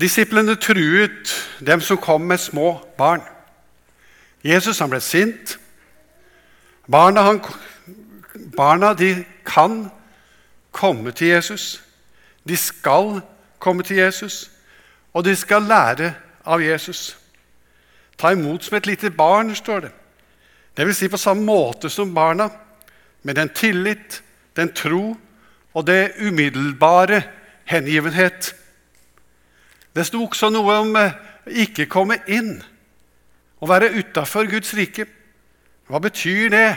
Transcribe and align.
Disiplene 0.00 0.54
truet 0.56 1.32
dem 1.66 1.80
som 1.80 1.98
kom 1.98 2.20
med 2.20 2.38
små 2.38 2.78
barn. 2.98 3.22
Jesus 4.44 4.78
han 4.78 4.90
ble 4.90 5.00
sint. 5.02 5.56
Barna, 6.86 7.22
han, 7.22 7.40
barna 8.56 8.92
de 8.94 9.24
kan 9.46 9.88
komme 10.70 11.12
til 11.12 11.34
Jesus. 11.34 11.82
De 12.48 12.56
skal 12.56 13.20
komme 13.58 13.82
til 13.82 13.96
Jesus, 13.96 14.50
og 15.12 15.24
de 15.24 15.34
skal 15.36 15.66
lære 15.66 16.14
av 16.46 16.62
Jesus. 16.62 17.16
Ta 18.18 18.30
imot 18.32 18.64
som 18.64 18.76
et 18.78 18.86
lite 18.86 19.10
barn, 19.10 19.54
står 19.54 19.80
det. 19.80 19.90
Det 20.76 20.86
vil 20.86 20.94
si 20.94 21.08
på 21.10 21.18
samme 21.18 21.42
måte 21.42 21.90
som 21.90 22.14
barna, 22.14 22.48
med 23.22 23.34
den 23.34 23.48
tillit, 23.48 24.22
den 24.56 24.70
tro 24.72 25.16
og 25.74 25.86
det 25.86 26.12
umiddelbare 26.22 27.22
hengivenhet. 27.64 28.54
Det 29.94 30.04
sto 30.06 30.22
også 30.24 30.50
noe 30.52 30.76
om 30.82 30.96
eh, 31.00 31.16
ikke 31.64 31.88
komme 31.90 32.20
inn, 32.30 32.58
å 33.58 33.66
være 33.66 33.90
utafor 33.98 34.46
Guds 34.50 34.74
rike. 34.78 35.08
Hva 35.88 36.00
betyr 36.02 36.52
det? 36.52 36.68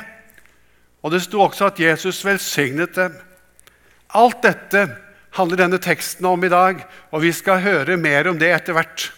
Og 1.02 1.14
det 1.14 1.22
sto 1.26 1.42
også 1.44 1.68
at 1.70 1.82
Jesus 1.82 2.24
velsignet 2.26 2.96
dem. 2.98 3.14
Alt 4.18 4.42
dette 4.46 4.86
handler 5.38 5.64
denne 5.64 5.80
teksten 5.82 6.26
om 6.28 6.42
i 6.44 6.52
dag, 6.52 6.82
og 7.12 7.24
vi 7.24 7.32
skal 7.36 7.62
høre 7.64 8.00
mer 8.02 8.30
om 8.32 8.40
det 8.40 8.50
etter 8.56 8.76
hvert. 8.76 9.12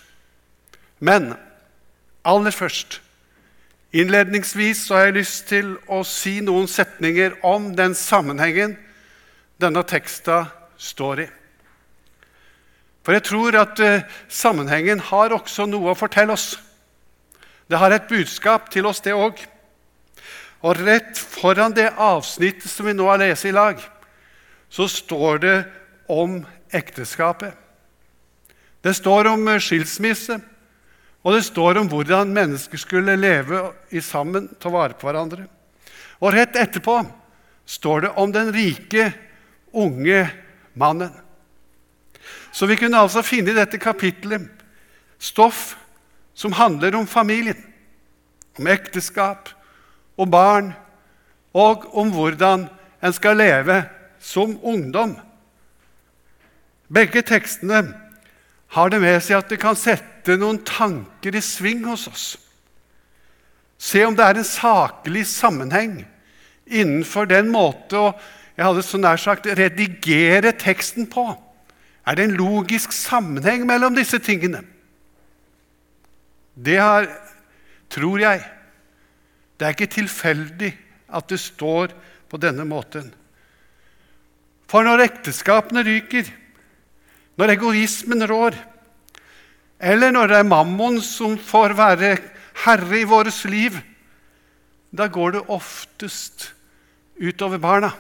Men 1.00 1.34
aller 2.24 2.56
først 2.56 3.00
Innledningsvis 3.94 4.88
har 4.90 5.04
jeg 5.06 5.14
lyst 5.20 5.44
til 5.52 5.76
å 5.86 6.00
si 6.08 6.40
noen 6.42 6.66
setninger 6.66 7.36
om 7.46 7.68
den 7.78 7.94
sammenhengen 7.94 8.74
denne 9.62 9.84
teksten 9.86 10.48
står 10.82 11.22
i. 11.22 11.28
For 13.04 13.16
jeg 13.16 13.26
tror 13.28 13.58
at 13.60 13.80
uh, 13.84 14.04
sammenhengen 14.32 15.02
har 15.12 15.36
også 15.36 15.68
noe 15.68 15.92
å 15.92 15.98
fortelle 15.98 16.36
oss. 16.36 16.54
Det 17.68 17.80
har 17.80 17.92
et 17.92 18.08
budskap 18.08 18.70
til 18.72 18.88
oss, 18.88 19.02
det 19.04 19.16
òg. 19.16 19.40
Og 20.64 20.80
rett 20.80 21.20
foran 21.20 21.76
det 21.76 21.90
avsnittet 22.00 22.72
som 22.72 22.88
vi 22.88 22.96
nå 22.96 23.10
har 23.10 23.20
lest 23.20 23.48
i 23.50 23.52
lag, 23.52 23.82
så 24.72 24.88
står 24.88 25.44
det 25.44 25.58
om 26.12 26.40
ekteskapet. 26.72 27.52
Det 28.84 28.94
står 28.96 29.30
om 29.32 29.48
eh, 29.48 29.62
skilsmisse, 29.64 30.40
og 31.24 31.36
det 31.36 31.44
står 31.48 31.80
om 31.80 31.90
hvordan 31.92 32.32
mennesker 32.36 32.80
skulle 32.82 33.16
leve 33.16 33.70
sammen, 34.04 34.50
ta 34.60 34.72
vare 34.72 34.98
på 35.00 35.08
hverandre. 35.08 35.46
Og 36.20 36.34
rett 36.36 36.58
etterpå 36.60 36.98
står 37.66 38.08
det 38.08 38.12
om 38.20 38.32
den 38.32 38.52
rike, 38.56 39.12
unge 39.72 40.26
mannen. 40.80 41.14
Så 42.54 42.70
vi 42.70 42.78
kunne 42.78 43.02
altså 43.02 43.24
finne 43.26 43.52
i 43.52 43.58
dette 43.58 43.80
kapitlet 43.82 44.46
stoff 45.18 45.74
som 46.38 46.54
handler 46.54 46.96
om 46.96 47.08
familien, 47.10 47.58
om 48.60 48.68
ekteskap, 48.70 49.50
om 50.18 50.30
barn, 50.30 50.74
og 51.54 51.88
om 51.98 52.12
hvordan 52.14 52.68
en 53.04 53.14
skal 53.14 53.38
leve 53.38 53.84
som 54.22 54.56
ungdom. 54.62 55.16
Begge 56.94 57.22
tekstene 57.26 57.84
har 58.74 58.90
det 58.90 59.02
med 59.02 59.20
seg 59.22 59.40
at 59.40 59.50
det 59.50 59.62
kan 59.62 59.78
sette 59.78 60.38
noen 60.38 60.62
tanker 60.66 61.36
i 61.36 61.42
sving 61.42 61.84
hos 61.86 62.08
oss. 62.10 62.28
Se 63.78 64.06
om 64.06 64.16
det 64.18 64.26
er 64.26 64.40
en 64.40 64.48
saklig 64.48 65.26
sammenheng 65.30 66.04
innenfor 66.66 67.28
den 67.30 67.50
måte 67.54 68.00
å 68.00 68.14
jeg 68.54 68.68
hadde 68.68 68.84
så 68.86 69.00
nær 69.02 69.18
sagt 69.18 69.48
redigere 69.50 70.52
teksten 70.62 71.08
på. 71.10 71.26
Er 72.04 72.16
det 72.16 72.28
en 72.28 72.38
logisk 72.38 72.92
sammenheng 72.92 73.66
mellom 73.68 73.96
disse 73.96 74.20
tingene? 74.20 74.64
Det 76.54 76.78
har, 76.78 77.08
tror 77.90 78.20
jeg 78.22 78.44
Det 79.58 79.66
er 79.66 79.74
ikke 79.74 79.94
tilfeldig 79.96 80.72
at 81.14 81.30
det 81.30 81.40
står 81.40 81.94
på 82.28 82.38
denne 82.42 82.66
måten. 82.66 83.14
For 84.68 84.84
når 84.84 85.06
ekteskapene 85.06 85.84
ryker, 85.86 86.26
når 87.38 87.54
egoismen 87.54 88.26
rår, 88.28 88.58
eller 89.80 90.12
når 90.12 90.32
det 90.32 90.40
er 90.42 90.50
mammon 90.50 90.98
som 91.06 91.38
får 91.38 91.76
være 91.78 92.18
herre 92.66 93.00
i 93.00 93.06
vårt 93.08 93.46
liv, 93.46 93.78
da 94.92 95.08
går 95.08 95.38
det 95.38 95.46
oftest 95.54 96.50
utover 97.22 97.62
barna. 97.62 97.94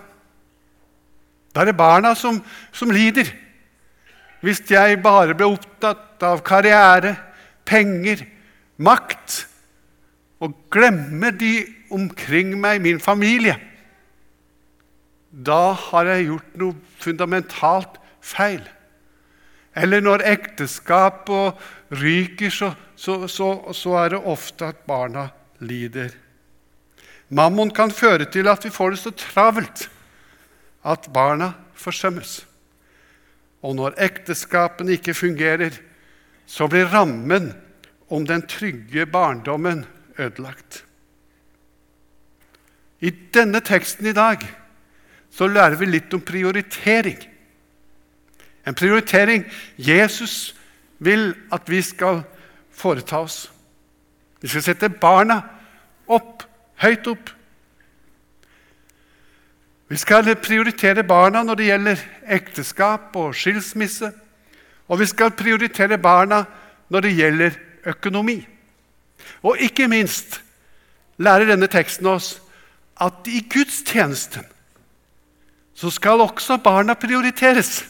Da 1.53 1.61
er 1.61 1.69
det 1.69 1.77
barna 1.77 2.15
som, 2.17 2.41
som 2.73 2.91
lider. 2.91 3.29
Hvis 4.43 4.59
jeg 4.67 4.99
bare 5.03 5.35
ble 5.39 5.47
opptatt 5.53 6.23
av 6.27 6.41
karriere, 6.43 7.15
penger, 7.63 8.25
makt 8.83 9.45
og 10.43 10.57
glemmer 10.73 11.31
de 11.31 11.61
omkring 11.93 12.51
meg, 12.59 12.81
min 12.83 12.99
familie, 12.99 13.55
da 15.33 15.73
har 15.87 16.11
jeg 16.11 16.27
gjort 16.27 16.57
noe 16.59 16.97
fundamentalt 17.01 17.97
feil. 18.23 18.61
Eller 19.73 20.03
når 20.03 20.25
ekteskapet 20.29 21.63
ryker, 21.97 22.51
så, 22.53 22.73
så, 22.95 23.23
så, 23.31 23.49
så, 23.73 23.95
er 24.03 24.13
det 24.13 24.21
ofte 24.29 24.69
at 24.69 24.83
barna 24.85 25.29
lider. 25.63 26.11
Mammon 27.33 27.71
kan 27.73 27.91
føre 27.95 28.27
til 28.29 28.51
at 28.51 28.65
vi 28.65 28.73
får 28.73 28.93
det 28.93 29.01
så 29.01 29.13
travelt 29.17 29.87
at 30.85 31.07
barna 31.15 31.53
forsømmes. 31.73 32.43
Og 33.63 33.75
når 33.79 33.95
ekteskapene 34.03 34.97
ikke 34.97 35.15
fungerer, 35.15 35.75
så 36.45 36.67
blir 36.67 36.91
rammen 36.91 37.53
om 38.11 38.25
den 38.27 38.43
trygge 38.47 39.05
barndommen 39.09 39.85
ødelagt. 40.19 40.83
I 42.99 43.11
denne 43.33 43.59
teksten 43.59 44.07
i 44.07 44.15
dag 44.15 44.43
så 45.33 45.47
lærer 45.47 45.75
vi 45.79 45.89
litt 45.89 46.13
om 46.13 46.21
prioritering. 46.21 47.17
En 48.67 48.75
prioritering 48.75 49.43
Jesus 49.75 50.53
vil 51.03 51.33
at 51.51 51.67
vi 51.67 51.81
skal 51.83 52.21
foreta 52.71 53.23
oss. 53.25 53.47
Vi 54.41 54.51
skal 54.51 54.63
sette 54.63 54.89
barna 54.89 55.39
opp, 56.07 56.43
høyt 56.83 57.07
opp. 57.11 57.31
Vi 59.93 59.99
skal 60.01 60.25
prioritere 60.41 61.03
barna 61.05 61.43
når 61.45 61.59
det 61.59 61.65
gjelder 61.67 61.99
ekteskap 62.33 63.13
og 63.19 63.35
skilsmisse. 63.37 64.07
Og 64.89 64.97
vi 65.03 65.05
skal 65.05 65.35
prioritere 65.37 65.99
barna 66.01 66.39
når 66.89 67.05
det 67.05 67.11
gjelder 67.13 67.59
økonomi. 67.91 68.39
Og 69.45 69.61
ikke 69.61 69.85
minst 69.91 70.39
lærer 71.21 71.45
denne 71.51 71.69
teksten 71.69 72.09
oss 72.09 72.39
at 72.97 73.29
i 73.29 73.43
gudstjenesten 73.45 74.49
så 75.77 75.93
skal 75.93 76.25
også 76.25 76.57
barna 76.57 76.97
prioriteres. 76.97 77.83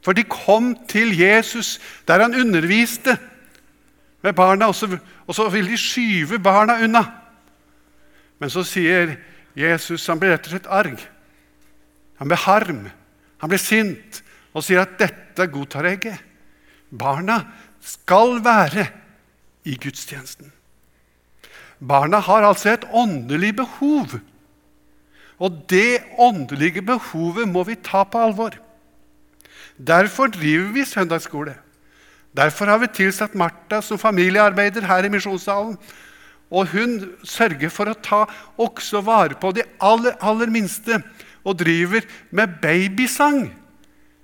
For 0.00 0.16
de 0.16 0.24
kom 0.24 0.72
til 0.88 1.18
Jesus 1.20 1.76
der 2.08 2.22
han 2.24 2.34
underviste 2.34 3.18
med 4.22 4.32
barna, 4.32 4.72
og 4.72 4.74
så, 4.74 4.88
og 5.26 5.34
så 5.34 5.48
vil 5.48 5.68
de 5.68 5.76
skyve 5.76 6.38
barna 6.38 6.80
unna. 6.84 7.04
Men 8.38 8.50
så 8.50 8.64
sier 8.64 9.12
Jesus 9.12 9.26
han 9.56 10.20
ble 10.20 10.30
rett 10.30 10.46
og 10.46 10.52
slett 10.52 10.70
arg. 10.70 10.98
Han 12.20 12.28
ble 12.28 12.36
harm. 12.36 12.82
Han 13.40 13.50
ble 13.50 13.58
sint 13.58 14.22
og 14.54 14.64
sier 14.64 14.82
at 14.82 14.98
'dette 14.98 15.46
godtar 15.50 15.84
jeg 15.84 15.98
ikke'. 15.98 16.18
Barna 16.90 17.46
skal 17.80 18.40
være 18.44 18.86
i 19.64 19.76
gudstjenesten. 19.76 20.52
Barna 21.80 22.18
har 22.20 22.44
altså 22.44 22.74
et 22.74 22.84
åndelig 22.92 23.56
behov. 23.56 24.20
Og 25.38 25.64
det 25.70 26.02
åndelige 26.18 26.82
behovet 26.82 27.48
må 27.48 27.64
vi 27.64 27.74
ta 27.74 28.04
på 28.04 28.18
alvor. 28.18 28.52
Derfor 29.78 30.26
driver 30.26 30.72
vi 30.72 30.84
søndagsskole. 30.84 31.54
Derfor 32.36 32.66
har 32.66 32.78
vi 32.78 32.86
tilsatt 32.86 33.34
Martha 33.34 33.80
som 33.80 33.98
familiearbeider 33.98 34.84
her 34.86 35.04
i 35.04 35.08
misjonssalen. 35.08 35.78
Og 36.50 36.72
hun 36.72 36.96
sørger 37.22 37.70
for 37.70 37.90
å 37.90 37.98
ta 38.02 38.24
også 38.60 39.02
vare 39.06 39.38
på 39.38 39.52
de 39.54 39.64
aller, 39.78 40.16
aller 40.18 40.50
minste 40.50 40.98
og 41.46 41.60
driver 41.62 42.04
med 42.34 42.58
babysang. 42.62 43.44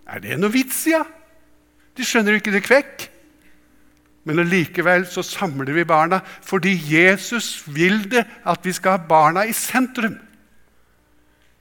Er 0.06 0.22
det 0.22 0.38
noe 0.38 0.52
vits, 0.54 0.84
ja? 0.90 1.04
De 1.96 2.04
skjønner 2.04 2.34
jo 2.34 2.42
ikke 2.42 2.54
det 2.54 2.64
kvekk. 2.66 3.06
Men 4.26 4.42
likevel 4.50 5.06
så 5.06 5.22
samler 5.22 5.70
vi 5.76 5.86
barna 5.86 6.18
fordi 6.44 6.74
Jesus 6.82 7.62
vil 7.70 8.02
det 8.10 8.24
at 8.42 8.66
vi 8.66 8.74
skal 8.74 8.96
ha 8.96 9.08
barna 9.08 9.44
i 9.46 9.54
sentrum. 9.54 10.18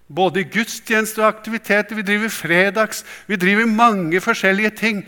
Både 0.05 0.41
i 0.41 0.49
gudstjeneste 0.49 1.21
og 1.21 1.29
aktiviteter. 1.29 1.97
Vi 1.97 2.05
driver 2.05 2.33
fredags, 2.33 3.03
vi 3.29 3.37
driver 3.41 3.69
mange 3.69 4.21
forskjellige 4.21 4.73
ting 4.81 5.03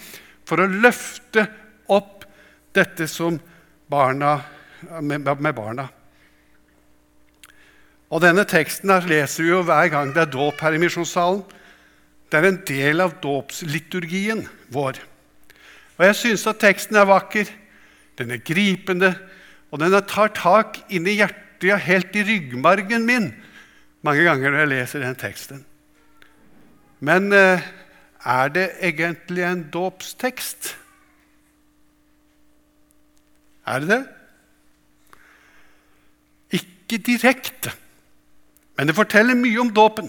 for 0.48 0.62
å 0.62 0.70
løfte 0.70 1.48
opp 1.94 2.26
dette 2.78 3.10
som 3.10 3.40
barna 3.90 4.38
med, 5.02 5.26
med 5.26 5.54
barna. 5.56 5.88
Og 8.08 8.24
Denne 8.24 8.46
teksten 8.48 8.92
leser 9.10 9.44
vi 9.44 9.52
jo 9.52 9.64
hver 9.68 9.90
gang 9.92 10.14
det 10.16 10.24
er 10.24 10.32
dåp 10.32 10.62
her 10.64 10.76
i 10.76 10.82
misjonssalen. 10.82 11.44
Det 12.32 12.40
er 12.40 12.50
en 12.50 12.60
del 12.68 13.04
av 13.04 13.18
dåpsliturgien 13.24 14.46
vår. 14.74 15.00
Og 15.98 16.06
jeg 16.06 16.20
syns 16.20 16.46
at 16.50 16.60
teksten 16.62 17.00
er 17.00 17.08
vakker, 17.10 17.50
den 18.20 18.32
er 18.36 18.44
gripende, 18.44 19.14
og 19.72 19.82
den 19.82 19.96
tar 20.08 20.32
tak 20.36 20.80
inn 20.94 21.08
i 21.08 21.18
hjertet, 21.18 21.44
ja, 21.68 21.78
helt 21.82 22.14
i 22.14 22.22
ryggmargen 22.22 23.08
min, 23.08 23.32
mange 24.06 24.24
ganger 24.28 24.54
når 24.54 24.62
jeg 24.62 24.72
leser 24.76 25.04
den 25.04 25.18
teksten. 25.18 25.64
Men 27.02 27.32
eh, 27.34 27.64
er 28.22 28.52
det 28.54 28.68
egentlig 28.86 29.44
en 29.48 29.64
dåpstekst? 29.74 30.76
Er 33.68 33.84
det 33.84 33.90
det? 33.90 34.04
Ikke 36.88 37.04
direkte, 37.04 37.74
men 38.78 38.88
det 38.88 38.96
forteller 38.96 39.36
mye 39.36 39.60
om 39.60 39.74
dåpen. 39.76 40.08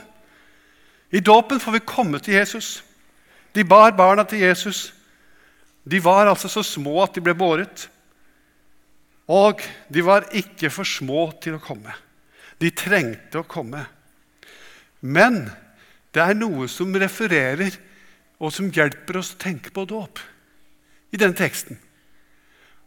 I 1.10 1.18
dåpen 1.24 1.58
får 1.58 1.74
vi 1.74 1.86
komme 1.88 2.20
til 2.22 2.36
Jesus. 2.36 2.84
De 3.56 3.64
bar 3.64 3.96
barna 3.98 4.22
til 4.22 4.44
Jesus. 4.44 4.92
De 5.82 5.98
var 6.04 6.28
altså 6.28 6.48
så 6.52 6.62
små 6.62 7.00
at 7.02 7.16
de 7.16 7.22
ble 7.24 7.34
båret. 7.34 7.88
Og 9.26 9.58
de 9.90 10.04
var 10.04 10.28
ikke 10.30 10.70
for 10.70 10.86
små 10.86 11.32
til 11.42 11.56
å 11.56 11.64
komme. 11.64 11.96
De 12.60 12.70
trengte 12.70 13.40
å 13.40 13.48
komme. 13.48 13.82
Men 15.00 15.48
det 16.14 16.22
er 16.22 16.38
noe 16.38 16.68
som 16.70 16.94
refererer, 16.94 17.74
og 18.38 18.52
som 18.54 18.70
hjelper 18.70 19.18
oss 19.18 19.32
å 19.34 19.42
tenke 19.42 19.72
på 19.74 19.82
dåp 19.88 20.20
i 21.10 21.18
denne 21.18 21.34
teksten. 21.34 21.74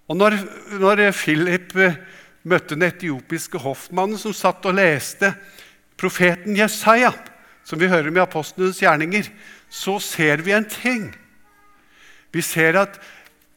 Og 0.08 0.16
når, 0.16 0.38
når 0.80 1.02
Philip 1.16 1.76
eh, 1.76 1.98
møtte 2.44 2.76
den 2.76 2.88
etiopiske 2.88 3.62
hoffmannen 3.62 4.20
som 4.20 4.34
satt 4.36 4.66
og 4.66 4.78
leste 4.78 5.34
profeten 6.02 6.58
Jesaja, 6.58 7.12
som 7.64 7.80
vi 7.80 7.90
hører 7.92 8.10
med 8.10 8.24
apostlenes 8.24 8.82
gjerninger, 8.82 9.28
så 9.70 10.00
ser 10.02 10.42
vi 10.46 10.56
en 10.56 10.66
ting. 10.66 11.12
Vi 12.34 12.42
ser 12.42 12.80
at 12.82 12.98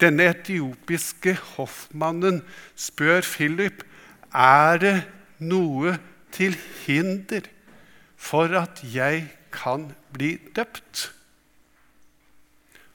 denne 0.02 0.26
etiopiske 0.34 1.36
hoffmannen 1.54 2.42
spør 2.76 3.24
Philip 3.24 3.84
er 4.34 4.80
det 4.82 4.96
noe 5.40 5.96
til 6.34 6.56
hinder 6.84 7.46
for 8.18 8.50
at 8.58 8.82
jeg 8.92 9.28
kan 9.54 9.92
bli 10.12 10.34
døpt. 10.56 11.10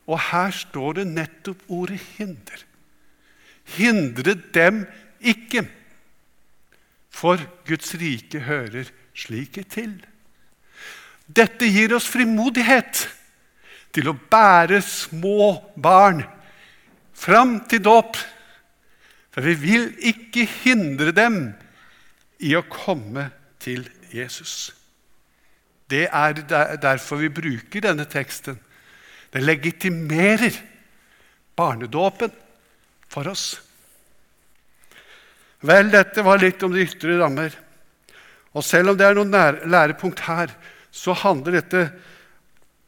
Og 0.09 0.19
her 0.31 0.51
står 0.55 0.99
det 0.99 1.07
nettopp 1.07 1.61
ordet 1.67 1.99
'hinder'. 2.01 2.65
Hindre 3.77 4.33
dem 4.53 4.87
ikke, 5.21 5.67
for 7.09 7.41
Guds 7.67 7.93
rike 7.99 8.43
hører 8.45 8.89
slike 9.17 9.63
til. 9.69 9.97
Dette 11.29 11.67
gir 11.69 11.93
oss 11.97 12.07
frimodighet 12.09 13.05
til 13.93 14.09
å 14.09 14.17
bære 14.31 14.81
små 14.85 15.51
barn 15.77 16.23
fram 17.13 17.59
til 17.69 17.83
dåp. 17.85 18.17
For 19.33 19.45
vi 19.45 19.55
vil 19.61 19.89
ikke 20.09 20.47
hindre 20.63 21.13
dem 21.13 21.39
i 22.39 22.55
å 22.57 22.65
komme 22.65 23.29
til 23.61 23.85
Jesus. 24.13 24.71
Det 25.89 26.07
er 26.13 26.41
derfor 26.81 27.21
vi 27.21 27.31
bruker 27.33 27.83
denne 27.83 28.05
teksten. 28.09 28.59
Den 29.33 29.45
legitimerer 29.45 30.55
barnedåpen 31.57 32.33
for 33.09 33.29
oss. 33.29 33.57
Vel, 35.65 35.89
dette 35.91 36.23
var 36.23 36.39
litt 36.39 36.61
om 36.63 36.71
de 36.73 36.85
ytre 36.85 37.17
rammer. 37.19 37.55
Og 38.55 38.63
selv 38.65 38.93
om 38.93 38.99
det 38.99 39.07
er 39.07 39.17
noen 39.17 39.33
lærepunkt 39.69 40.23
her, 40.27 40.53
så 40.91 41.13
handler 41.13 41.59
dette 41.59 41.83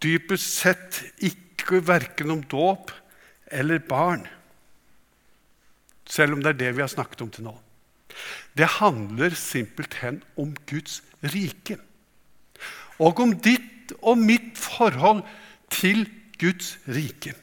dypest 0.02 0.62
sett 0.64 1.02
ikke 1.22 1.84
verken 1.86 2.34
om 2.34 2.46
dåp 2.50 2.94
eller 3.52 3.84
barn. 3.86 4.24
Selv 6.08 6.36
om 6.36 6.42
det 6.42 6.56
er 6.56 6.62
det 6.64 6.72
vi 6.78 6.84
har 6.84 6.92
snakket 6.92 7.22
om 7.24 7.30
til 7.32 7.46
nå. 7.46 7.54
Det 8.58 8.68
handler 8.80 9.36
simpelthen 9.38 10.20
om 10.40 10.52
Guds 10.68 11.00
rike 11.24 11.78
og 13.02 13.22
om 13.24 13.32
ditt 13.42 13.94
og 14.02 14.20
mitt 14.20 14.58
forhold 14.60 15.24
til 15.74 16.04
Guds 16.42 16.76
rike. 16.92 17.34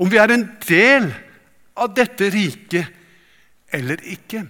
Om 0.00 0.10
vi 0.10 0.20
er 0.20 0.32
en 0.32 0.46
del 0.66 1.10
av 1.78 1.92
dette 1.96 2.30
riket 2.32 3.01
eller 3.72 4.02
ikke. 4.04 4.46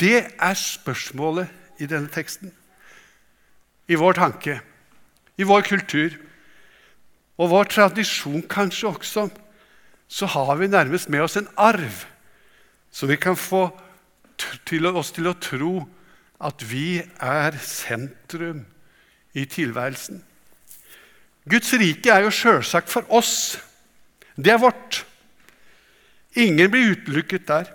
Det 0.00 0.26
er 0.38 0.54
spørsmålet 0.54 1.48
i 1.82 1.86
denne 1.90 2.10
teksten. 2.12 2.52
I 3.88 3.96
vår 3.98 4.18
tanke, 4.18 4.60
i 5.38 5.46
vår 5.48 5.64
kultur 5.66 6.16
og 7.38 7.50
vår 7.50 7.70
tradisjon 7.72 8.42
kanskje 8.50 8.88
også, 8.90 9.28
så 10.08 10.26
har 10.26 10.56
vi 10.56 10.68
nærmest 10.68 11.08
med 11.08 11.24
oss 11.24 11.36
en 11.36 11.48
arv 11.56 12.04
som 12.90 13.08
vi 13.08 13.16
kan 13.20 13.36
få 13.36 13.68
til 14.68 14.86
oss 14.88 15.12
til 15.12 15.28
å 15.28 15.36
tro 15.40 15.72
at 16.40 16.62
vi 16.70 17.00
er 17.20 17.56
sentrum 17.62 18.64
i 19.34 19.44
tilværelsen. 19.44 20.22
Guds 21.48 21.72
rike 21.80 22.12
er 22.12 22.26
jo 22.26 22.34
sjølsagt 22.34 22.90
for 22.92 23.08
oss. 23.14 23.58
Det 24.36 24.52
er 24.52 24.62
vårt. 24.62 25.02
Ingen 26.36 26.70
blir 26.70 26.92
utelukket 26.92 27.48
der. 27.48 27.70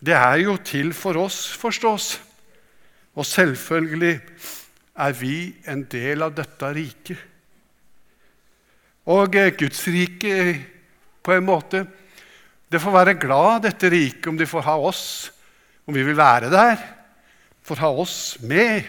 Det 0.00 0.16
er 0.16 0.36
jo 0.44 0.56
til 0.64 0.94
for 0.96 1.18
oss, 1.20 1.44
forstås. 1.60 2.20
Og 3.14 3.26
selvfølgelig 3.26 4.14
er 4.96 5.16
vi 5.18 5.34
en 5.68 5.84
del 5.90 6.24
av 6.24 6.32
dette 6.36 6.70
riket. 6.74 7.26
Og 9.10 9.36
eh, 9.36 9.52
Guds 9.56 9.82
rike, 9.88 10.36
på 11.20 11.34
en 11.36 11.44
måte 11.44 11.86
Det 12.70 12.78
får 12.80 12.92
være 12.94 13.18
glad, 13.18 13.62
dette 13.64 13.88
riket, 13.90 14.26
om 14.30 14.36
de 14.38 14.46
får 14.46 14.62
ha 14.62 14.76
oss, 14.78 15.32
om 15.86 15.94
vi 15.94 16.04
vil 16.06 16.16
være 16.16 16.50
der 16.52 16.78
får 17.70 17.82
ha 17.84 17.90
oss 18.02 18.16
med 18.42 18.86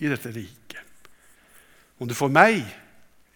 i 0.00 0.10
dette 0.10 0.30
riket. 0.32 0.80
Om 2.00 2.08
du 2.08 2.14
får 2.16 2.32
meg, 2.32 2.62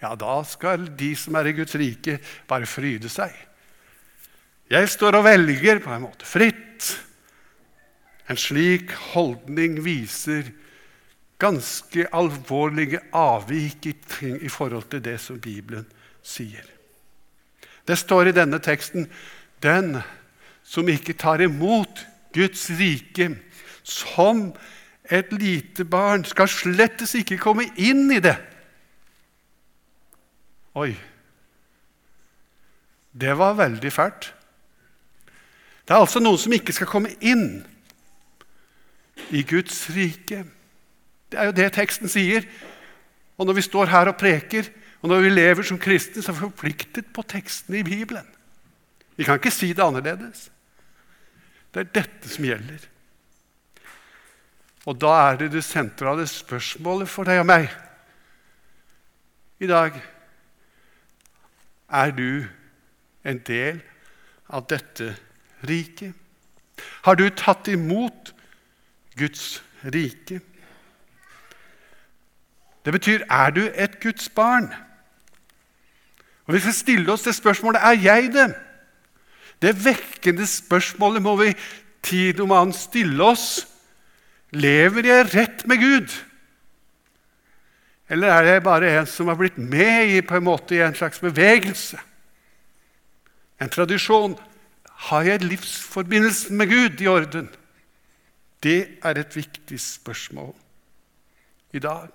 ja, 0.03 0.15
da 0.19 0.39
skal 0.49 0.89
de 0.99 1.13
som 1.19 1.37
er 1.39 1.51
i 1.51 1.57
Guds 1.57 1.77
rike, 1.79 2.19
bare 2.49 2.69
fryde 2.69 3.11
seg. 3.13 3.35
Jeg 4.71 4.89
står 4.91 5.21
og 5.21 5.27
velger 5.29 5.83
på 5.85 5.93
en 5.95 6.07
måte 6.09 6.27
fritt. 6.27 6.66
En 8.29 8.39
slik 8.39 8.91
holdning 9.13 9.79
viser 9.85 10.51
ganske 11.39 12.07
alvorlige 12.17 13.01
avvik 13.15 13.87
i, 13.87 13.93
ting, 14.19 14.41
i 14.43 14.49
forhold 14.49 14.89
til 14.91 15.05
det 15.05 15.19
som 15.23 15.41
Bibelen 15.41 15.87
sier. 16.27 16.65
Det 17.87 17.99
står 17.99 18.29
i 18.31 18.37
denne 18.37 18.59
teksten 18.59 19.07
'Den 19.63 20.03
som 20.63 20.89
ikke 20.89 21.13
tar 21.13 21.41
imot 21.41 22.07
Guds 22.35 22.71
rike 22.71 23.39
som 23.83 24.53
et 25.11 25.33
lite 25.33 25.85
barn 25.85 26.25
skal 26.25 26.49
slettes 26.49 27.15
ikke 27.15 27.39
komme 27.39 27.69
inn 27.77 28.11
i 28.11 28.19
det. 28.21 28.37
Oi. 30.75 30.97
Det 33.13 33.39
var 33.39 33.55
veldig 33.57 33.93
fælt. 33.93 34.35
Det 35.87 35.95
er 35.95 36.03
altså 36.03 36.21
noen 36.21 36.39
som 36.39 36.53
ikke 36.53 36.75
skal 36.75 36.91
komme 36.91 37.15
inn 37.21 37.65
i 39.31 39.43
Guds 39.43 39.87
rike. 39.91 40.45
Det 41.31 41.39
er 41.39 41.51
jo 41.51 41.57
det 41.57 41.71
teksten 41.75 42.11
sier. 42.11 42.47
Og 43.37 43.49
når 43.49 43.59
vi 43.59 43.67
står 43.67 43.91
her 43.93 44.11
og 44.11 44.19
preker, 44.21 44.69
og 45.03 45.11
når 45.11 45.25
vi 45.25 45.33
lever 45.35 45.67
som 45.67 45.79
kristne, 45.79 46.23
så 46.23 46.33
er 46.33 46.39
vi 46.39 46.47
forpliktet 46.47 47.13
på 47.15 47.25
tekstene 47.29 47.81
i 47.81 47.87
Bibelen. 47.87 48.27
Vi 49.17 49.25
kan 49.25 49.39
ikke 49.41 49.55
si 49.55 49.73
det 49.73 49.85
annerledes. 49.85 50.51
Det 51.75 51.83
er 51.83 51.93
dette 52.01 52.31
som 52.31 52.47
gjelder. 52.47 52.85
Og 54.87 54.99
da 55.03 55.13
er 55.27 55.41
det 55.41 55.51
det 55.57 55.65
sentrale 55.67 56.27
spørsmålet 56.31 57.11
for 57.11 57.29
deg 57.29 57.43
og 57.43 57.49
meg 57.49 57.67
i 59.61 59.69
dag. 59.69 59.97
Er 61.91 62.13
du 62.15 62.47
en 63.27 63.41
del 63.47 63.83
av 64.47 64.69
dette 64.71 65.11
riket? 65.67 66.15
Har 67.07 67.19
du 67.19 67.27
tatt 67.31 67.69
imot 67.73 68.36
Guds 69.19 69.63
rike? 69.85 70.41
Det 72.85 72.93
betyr 72.93 73.25
er 73.31 73.51
du 73.51 73.65
et 73.75 74.01
Guds 74.01 74.29
barn? 74.29 74.69
Og 76.47 76.55
Vi 76.55 76.61
skal 76.61 76.73
stille 76.73 77.13
oss 77.13 77.23
det 77.27 77.35
spørsmålet 77.35 77.81
er 77.83 78.03
jeg 78.03 78.33
det. 78.33 78.55
Det 79.63 79.85
vekkende 79.85 80.47
spørsmålet 80.47 81.23
må 81.23 81.37
vi 81.37 81.55
tid 82.03 82.41
om 82.41 82.53
annen 82.53 82.77
stille 82.77 83.25
oss 83.25 83.67
Lever 84.55 85.07
jeg 85.09 85.35
rett 85.35 85.65
med 85.67 85.81
Gud? 85.83 86.13
Eller 88.09 88.29
er 88.31 88.43
jeg 88.43 88.63
bare 88.63 88.93
en 89.01 89.09
som 89.11 89.29
har 89.29 89.35
blitt 89.35 89.59
med 89.59 90.13
i, 90.15 90.21
en 90.23 90.45
måte, 90.45 90.77
i 90.77 90.85
en 90.85 90.95
slags 90.95 91.19
bevegelse? 91.21 91.99
En 93.61 93.73
tradisjon? 93.73 94.37
Har 95.11 95.27
jeg 95.27 95.43
livsforbindelsen 95.43 96.57
med 96.57 96.71
Gud 96.71 97.01
i 97.01 97.07
orden? 97.11 97.51
Det 98.63 98.99
er 99.05 99.19
et 99.21 99.37
viktig 99.37 99.81
spørsmål 99.81 100.55
i 101.73 101.83
dag. 101.83 102.09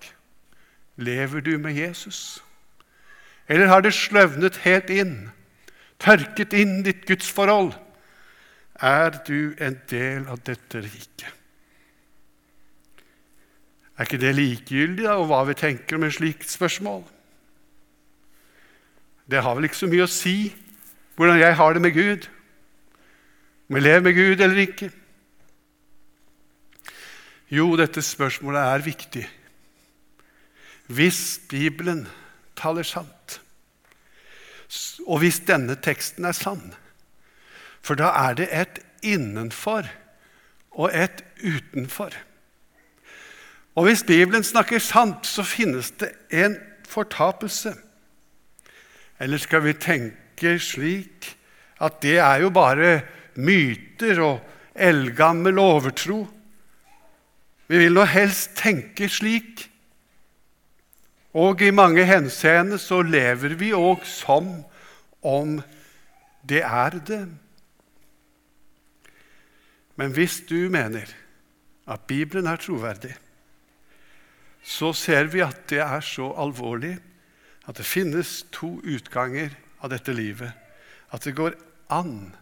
Lever 0.96 1.40
du 1.40 1.56
med 1.58 1.76
Jesus? 1.78 2.42
Eller 3.48 3.66
har 3.66 3.80
det 3.80 3.94
sløvnet 3.94 4.62
helt 4.64 4.90
inn? 4.90 5.30
tørket 6.02 6.54
inn 6.56 6.82
ditt 6.86 7.06
gudsforhold, 7.06 7.72
er 8.82 9.14
du 9.26 9.54
en 9.62 9.78
del 9.90 10.26
av 10.30 10.42
dette 10.46 10.82
riket. 10.82 11.28
Er 13.92 14.08
ikke 14.08 14.22
det 14.22 14.32
likegyldig 14.34 15.04
da, 15.04 15.18
og 15.20 15.28
hva 15.30 15.42
vi 15.46 15.58
tenker 15.58 15.98
om 15.98 16.06
en 16.06 16.14
slik 16.14 16.42
spørsmål? 16.48 17.04
Det 19.30 19.42
har 19.44 19.54
vel 19.54 19.68
ikke 19.68 19.82
så 19.84 19.90
mye 19.90 20.08
å 20.08 20.10
si 20.10 20.36
hvordan 21.18 21.38
jeg 21.38 21.54
har 21.58 21.76
det 21.76 21.82
med 21.84 21.94
Gud, 21.94 22.26
om 23.68 23.78
jeg 23.78 23.86
lever 23.86 24.04
med 24.08 24.16
Gud 24.16 24.42
eller 24.42 24.62
ikke. 24.64 24.88
Jo, 27.52 27.74
dette 27.76 28.00
spørsmålet 28.00 28.60
er 28.64 28.84
viktig. 28.84 29.22
Hvis 30.88 31.40
Bibelen 31.50 32.06
taler 32.56 32.86
sant, 32.88 33.40
og 35.04 35.20
hvis 35.20 35.42
denne 35.44 35.76
teksten 35.76 36.24
er 36.24 36.32
sann, 36.32 36.72
for 37.84 38.00
da 38.00 38.08
er 38.22 38.38
det 38.40 38.48
et 38.56 38.80
innenfor 39.04 39.84
og 40.80 40.96
et 40.96 41.20
utenfor. 41.44 42.16
Og 43.76 43.84
hvis 43.84 44.04
Bibelen 44.08 44.44
snakker 44.44 44.80
sant, 44.80 45.28
så 45.28 45.44
finnes 45.44 45.92
det 46.00 46.08
en 46.32 46.56
fortapelse. 46.88 47.74
Eller 49.20 49.38
skal 49.38 49.64
vi 49.68 49.76
tenke 49.76 50.56
slik 50.56 51.34
at 51.84 52.00
det 52.00 52.16
er 52.16 52.46
jo 52.46 52.50
bare 52.50 53.00
myter 53.36 54.20
og 54.24 54.40
eldgammel 54.72 55.60
overtro? 55.60 56.24
Vi 57.72 57.78
vil 57.80 57.94
nå 57.96 58.02
helst 58.04 58.50
tenke 58.58 59.06
slik. 59.08 59.62
Og 61.32 61.62
i 61.64 61.70
mange 61.72 62.02
henseende 62.04 62.76
så 62.76 62.98
lever 63.00 63.54
vi 63.56 63.70
òg 63.72 64.02
som 64.04 64.50
om 65.24 65.54
det 66.44 66.60
er 66.68 66.98
det. 67.00 67.22
Men 69.96 70.12
hvis 70.12 70.42
du 70.50 70.68
mener 70.68 71.08
at 71.88 72.04
Bibelen 72.04 72.50
er 72.50 72.60
troverdig, 72.60 73.14
så 74.60 74.90
ser 74.92 75.30
vi 75.32 75.40
at 75.40 75.62
det 75.72 75.80
er 75.80 76.04
så 76.04 76.28
alvorlig 76.44 76.98
at 77.64 77.80
det 77.80 77.88
finnes 77.88 78.42
to 78.52 78.74
utganger 78.84 79.56
av 79.80 79.94
dette 79.94 80.12
livet. 80.12 80.52
At 81.08 81.24
det 81.24 81.32
går 81.40 81.56
an 81.88 82.34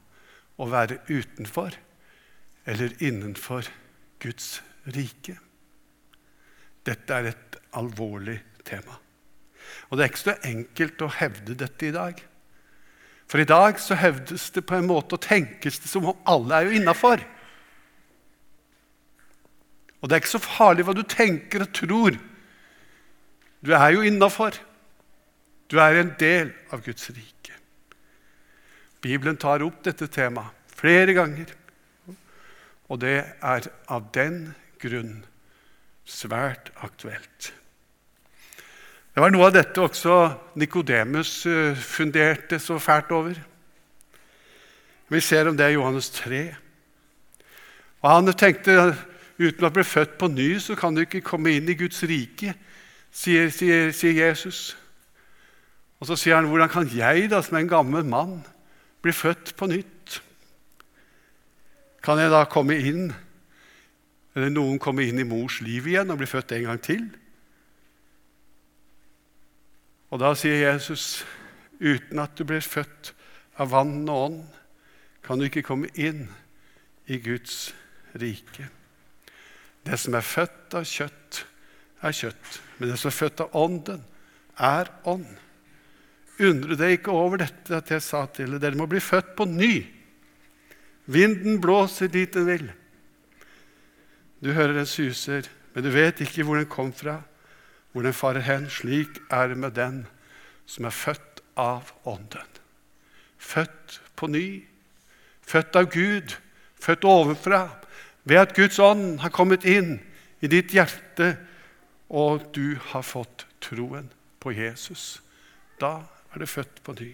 å 0.59 0.67
være 0.75 0.99
utenfor 1.07 1.79
eller 2.67 2.99
innenfor 2.99 3.71
Guds 4.19 4.59
rike. 4.89 5.37
Dette 6.87 7.17
er 7.17 7.31
et 7.33 7.59
alvorlig 7.77 8.39
tema. 8.65 8.97
Og 9.91 9.99
det 9.99 10.05
er 10.05 10.13
ikke 10.13 10.23
så 10.23 10.37
enkelt 10.47 11.05
å 11.05 11.13
hevde 11.21 11.57
dette 11.59 11.89
i 11.89 11.95
dag. 11.95 12.23
For 13.31 13.43
i 13.43 13.47
dag 13.47 13.79
så 13.79 13.95
hevdes 13.99 14.49
det 14.57 14.65
på 14.67 14.79
en 14.79 14.89
måte 14.89 15.15
og 15.15 15.23
tenkes 15.23 15.79
det 15.83 15.91
som 15.91 16.09
om 16.11 16.25
alle 16.29 16.57
er 16.57 16.67
jo 16.67 16.81
innafor. 16.81 17.23
Og 20.01 20.09
det 20.09 20.17
er 20.17 20.23
ikke 20.23 20.39
så 20.39 20.43
farlig 20.43 20.87
hva 20.89 20.97
du 20.97 21.05
tenker 21.05 21.67
og 21.67 21.73
tror. 21.77 22.17
Du 23.61 23.75
er 23.77 23.91
jo 23.95 24.07
innafor. 24.09 24.57
Du 25.71 25.79
er 25.79 26.01
en 26.01 26.15
del 26.19 26.51
av 26.73 26.83
Guds 26.83 27.11
rike. 27.13 27.55
Bibelen 29.01 29.39
tar 29.41 29.63
opp 29.65 29.85
dette 29.85 30.09
temaet 30.13 30.57
flere 30.81 31.15
ganger. 31.15 31.53
Og 32.91 32.99
det 33.05 33.21
er 33.23 33.69
av 33.93 34.09
den 34.17 34.49
grunn 34.81 35.21
svært 36.09 36.73
aktuelt. 36.83 37.53
Det 39.11 39.23
var 39.23 39.33
noe 39.35 39.49
av 39.49 39.55
dette 39.55 39.83
også 39.83 40.17
Nikodemus 40.61 41.45
eh, 41.51 41.77
funderte 41.77 42.61
så 42.63 42.79
fælt 42.81 43.11
over. 43.15 43.39
Vi 45.11 45.21
ser 45.21 45.51
om 45.51 45.57
det 45.59 45.73
i 45.73 45.75
Johannes 45.75 46.11
3. 46.15 46.43
Og 48.01 48.11
Han 48.11 48.33
tenkte 48.33 48.95
uten 49.41 49.67
å 49.67 49.73
bli 49.75 49.85
født 49.85 50.15
på 50.21 50.29
ny 50.31 50.53
så 50.63 50.77
kan 50.79 50.95
du 50.95 51.03
ikke 51.03 51.25
komme 51.27 51.57
inn 51.57 51.69
i 51.69 51.77
Guds 51.79 52.05
rike, 52.07 52.55
sier, 53.11 53.51
sier, 53.51 53.91
sier 53.97 54.15
Jesus. 54.29 54.77
Og 56.01 56.09
så 56.09 56.17
sier 56.17 56.37
han, 56.37 56.47
'Hvordan 56.47 56.69
kan 56.69 56.89
jeg, 56.89 57.31
da, 57.31 57.43
som 57.43 57.57
en 57.59 57.69
gammel 57.69 58.05
mann, 58.05 58.47
bli 59.03 59.13
født 59.13 59.57
på 59.57 59.67
nytt?' 59.67 60.23
Kan 62.03 62.19
jeg 62.19 62.31
da 62.31 62.45
komme 62.45 62.79
inn, 62.79 63.13
eller 64.35 64.53
noen 64.53 64.79
kommer 64.79 65.07
inn 65.07 65.19
i 65.19 65.27
mors 65.27 65.61
liv 65.65 65.89
igjen 65.91 66.13
og 66.13 66.21
blir 66.21 66.31
født 66.31 66.55
en 66.57 66.69
gang 66.69 66.83
til? 66.85 67.07
Og 70.11 70.19
da 70.23 70.35
sier 70.35 70.73
Jesus, 70.73 71.25
'Uten 71.81 72.19
at 72.19 72.37
du 72.37 72.45
blir 72.45 72.61
født 72.61 73.15
av 73.57 73.71
vann 73.71 74.09
og 74.09 74.25
ånd, 74.25 74.43
kan 75.23 75.39
du 75.39 75.45
ikke 75.45 75.63
komme 75.63 75.89
inn 75.95 76.29
i 77.07 77.19
Guds 77.19 77.75
rike.' 78.15 78.69
Det 79.87 79.99
som 79.99 80.15
er 80.15 80.27
født 80.27 80.75
av 80.77 80.85
kjøtt, 80.85 81.45
er 82.03 82.13
kjøtt. 82.13 82.61
Men 82.79 82.91
det 82.91 82.99
som 83.01 83.09
er 83.09 83.17
født 83.17 83.41
av 83.41 83.57
Ånden, 83.57 84.03
er 84.61 84.91
ånd. 85.09 85.29
Undre 86.41 86.77
deg 86.77 86.99
ikke 86.99 87.15
over 87.17 87.41
dette 87.41 87.77
at 87.77 87.91
jeg 87.93 88.05
sa 88.05 88.27
til 88.27 88.55
dere. 88.55 88.61
Dere 88.61 88.81
må 88.81 88.87
bli 88.89 89.01
født 89.01 89.35
på 89.37 89.47
ny. 89.49 89.87
Vinden 91.11 91.61
blåser 91.61 92.09
dit 92.13 92.33
den 92.33 92.47
vil. 92.49 92.69
Du 94.41 94.53
hører 94.53 94.73
den 94.73 94.89
suser, 94.89 95.49
men 95.75 95.85
du 95.85 95.91
vet 95.93 96.21
ikke 96.25 96.45
hvor 96.45 96.57
den 96.57 96.69
kom 96.71 96.93
fra, 96.97 97.21
hvor 97.93 98.03
den 98.03 98.17
farer 98.17 98.45
hen. 98.45 98.69
Slik 98.71 99.21
er 99.31 99.53
det 99.53 99.59
med 99.59 99.77
den 99.77 100.07
som 100.67 100.87
er 100.89 100.95
født 100.95 101.43
av 101.61 101.93
Ånden. 102.09 102.49
Født 103.39 104.01
på 104.17 104.29
ny, 104.31 104.63
født 105.43 105.77
av 105.77 105.91
Gud, 105.93 106.37
født 106.81 107.05
ovenfra, 107.05 107.67
ved 108.25 108.37
at 108.37 108.55
Guds 108.57 108.79
ånd 108.79 109.21
har 109.21 109.33
kommet 109.35 109.65
inn 109.65 109.99
i 110.41 110.49
ditt 110.49 110.73
hjerte, 110.73 111.35
og 112.09 112.51
du 112.55 112.77
har 112.93 113.05
fått 113.07 113.47
troen 113.63 114.09
på 114.41 114.53
Jesus. 114.57 115.21
Da 115.81 116.01
er 116.33 116.43
det 116.43 116.51
født 116.51 116.83
på 116.85 116.95
ny. 117.01 117.11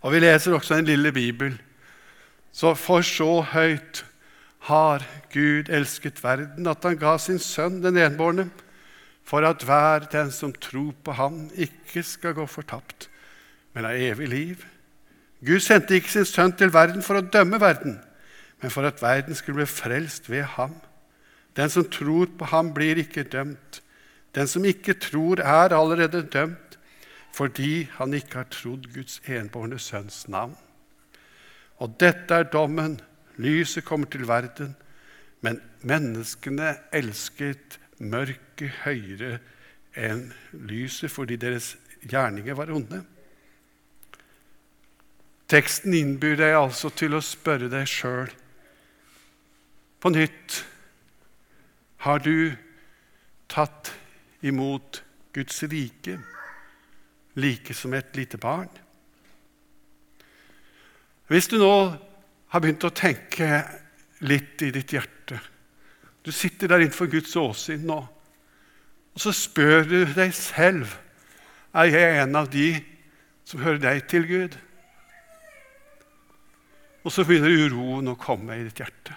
Og 0.00 0.12
Vi 0.12 0.20
leser 0.20 0.54
også 0.54 0.78
en 0.78 0.88
lille 0.88 1.12
bibel. 1.12 1.56
Så 2.52 2.74
for 2.74 3.02
så 3.06 3.40
høyt 3.52 4.04
har 4.68 5.04
Gud 5.32 5.70
elsket 5.72 6.20
verden, 6.24 6.66
at 6.68 6.84
han 6.84 6.98
ga 7.00 7.16
sin 7.18 7.40
sønn 7.40 7.80
den 7.82 7.96
enbårne, 8.00 8.50
for 9.24 9.46
at 9.46 9.62
hver 9.64 10.08
den 10.10 10.30
som 10.34 10.52
tror 10.52 10.92
på 11.04 11.14
ham, 11.16 11.46
ikke 11.54 12.02
skal 12.02 12.34
gå 12.36 12.46
fortapt, 12.50 13.08
men 13.72 13.86
ha 13.86 13.94
evig 13.94 14.28
liv. 14.28 14.64
Gud 15.46 15.62
sendte 15.64 15.96
ikke 15.96 16.12
sin 16.12 16.28
sønn 16.28 16.52
til 16.52 16.72
verden 16.74 17.02
for 17.02 17.20
å 17.20 17.24
dømme 17.24 17.60
verden, 17.62 18.00
men 18.60 18.72
for 18.74 18.84
at 18.84 19.00
verden 19.00 19.38
skulle 19.38 19.62
bli 19.62 19.70
frelst 19.70 20.28
ved 20.28 20.44
ham. 20.56 20.74
Den 21.56 21.70
som 21.72 21.86
tror 21.88 22.28
på 22.38 22.50
ham, 22.50 22.74
blir 22.74 23.00
ikke 23.00 23.24
dømt. 23.24 23.80
Den 24.34 24.46
som 24.46 24.64
ikke 24.64 24.94
tror, 25.00 25.40
er 25.40 25.74
allerede 25.76 26.26
dømt 26.26 26.70
fordi 27.34 27.88
han 27.94 28.14
ikke 28.14 28.40
har 28.40 28.48
trodd 28.50 28.88
Guds 28.94 29.20
enbårne 29.30 29.78
sønns 29.78 30.24
navn. 30.28 30.56
Og 31.78 31.94
dette 32.00 32.34
er 32.34 32.48
dommen. 32.50 32.98
Lyset 33.38 33.84
kommer 33.84 34.10
til 34.10 34.26
verden, 34.28 34.74
men 35.40 35.60
menneskene 35.86 36.74
elsket 36.92 37.78
mørket 38.00 38.82
høyere 38.84 39.38
enn 39.96 40.30
lyset 40.52 41.12
fordi 41.12 41.38
deres 41.40 41.74
gjerninger 42.02 42.56
var 42.56 42.72
onde. 42.74 43.02
Teksten 45.50 45.94
innbyr 45.96 46.36
deg 46.38 46.56
altså 46.56 46.90
til 46.94 47.16
å 47.16 47.24
spørre 47.24 47.70
deg 47.72 47.88
sjøl 47.90 48.30
på 50.00 50.12
nytt 50.14 50.64
Har 52.00 52.22
du 52.24 52.54
tatt 53.50 53.90
imot 54.40 55.02
Guds 55.36 55.58
rike? 55.68 56.16
like 57.34 57.74
som 57.74 57.94
et 57.94 58.16
lite 58.16 58.38
barn. 58.38 58.70
Hvis 61.26 61.48
du 61.48 61.58
nå 61.60 61.94
har 62.50 62.62
begynt 62.62 62.86
å 62.86 62.94
tenke 62.94 63.62
litt 64.26 64.62
i 64.66 64.72
ditt 64.74 64.92
hjerte 64.92 65.38
Du 66.20 66.32
sitter 66.34 66.68
der 66.68 66.82
innenfor 66.82 67.08
Guds 67.08 67.32
åsyn 67.38 67.86
nå, 67.88 68.00
og 69.14 69.22
så 69.22 69.32
spør 69.32 69.86
du 69.88 70.00
deg 70.12 70.34
selv 70.36 70.90
er 71.72 71.88
jeg 71.88 72.18
en 72.24 72.36
av 72.36 72.50
de 72.50 72.74
som 73.46 73.62
hører 73.62 73.80
deg 73.82 74.02
til, 74.10 74.26
Gud. 74.26 74.56
Og 77.06 77.14
så 77.14 77.24
begynner 77.26 77.54
uroen 77.66 78.10
å 78.12 78.18
komme 78.20 78.58
i 78.58 78.64
ditt 78.66 78.82
hjerte. 78.82 79.16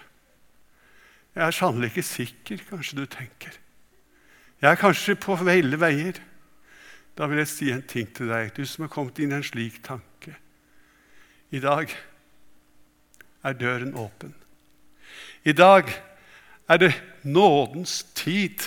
Jeg 1.34 1.42
er 1.44 1.56
sannelig 1.56 1.90
ikke 1.90 2.06
sikker, 2.06 2.62
kanskje 2.70 3.00
du 3.00 3.04
tenker. 3.10 3.58
Jeg 4.62 4.70
er 4.70 4.80
kanskje 4.80 5.18
på 5.18 5.36
ville 5.42 5.78
veier. 5.82 6.20
Da 7.18 7.26
vil 7.30 7.42
jeg 7.42 7.50
si 7.50 7.70
en 7.74 7.84
ting 7.86 8.08
til 8.14 8.30
deg, 8.30 8.54
du 8.54 8.64
som 8.66 8.86
har 8.86 8.94
kommet 8.94 9.18
inn 9.22 9.34
i 9.34 9.38
en 9.38 9.46
slik 9.46 9.82
tanke. 9.86 10.34
I 11.54 11.60
dag 11.62 11.90
er 13.44 13.56
døren 13.58 13.94
åpen. 13.98 14.34
I 15.44 15.52
dag 15.52 15.90
er 16.68 16.80
det 16.80 16.92
nådens 17.22 18.02
tid. 18.16 18.64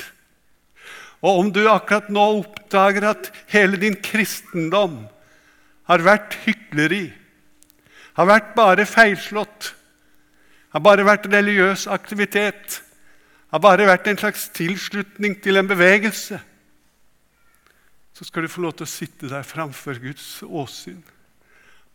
Og 1.21 1.39
om 1.41 1.51
du 1.53 1.63
akkurat 1.69 2.09
nå 2.13 2.25
oppdager 2.41 3.09
at 3.09 3.31
hele 3.49 3.79
din 3.81 3.97
kristendom 3.97 5.05
har 5.89 6.03
vært 6.05 6.37
hykleri, 6.45 7.09
har 8.17 8.29
vært 8.29 8.53
bare 8.57 8.85
feilslått, 8.85 9.71
har 10.73 10.83
bare 10.83 11.05
vært 11.07 11.29
religiøs 11.31 11.87
aktivitet, 11.89 12.81
har 13.49 13.63
bare 13.63 13.87
vært 13.87 14.09
en 14.11 14.19
slags 14.19 14.49
tilslutning 14.53 15.37
til 15.41 15.57
en 15.57 15.69
bevegelse, 15.69 16.39
så 18.17 18.25
skal 18.25 18.43
du 18.43 18.49
få 18.49 18.63
lov 18.65 18.73
til 18.77 18.87
å 18.87 18.89
sitte 18.89 19.29
der 19.29 19.45
framfor 19.45 19.99
Guds 20.01 20.41
åsyn. 20.41 21.03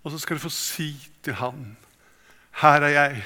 Og 0.02 0.14
så 0.14 0.20
skal 0.22 0.38
du 0.38 0.44
få 0.44 0.52
si 0.54 0.92
til 1.22 1.34
Han, 1.38 1.74
'Her 2.52 2.82
er 2.82 2.94
jeg.' 2.94 3.24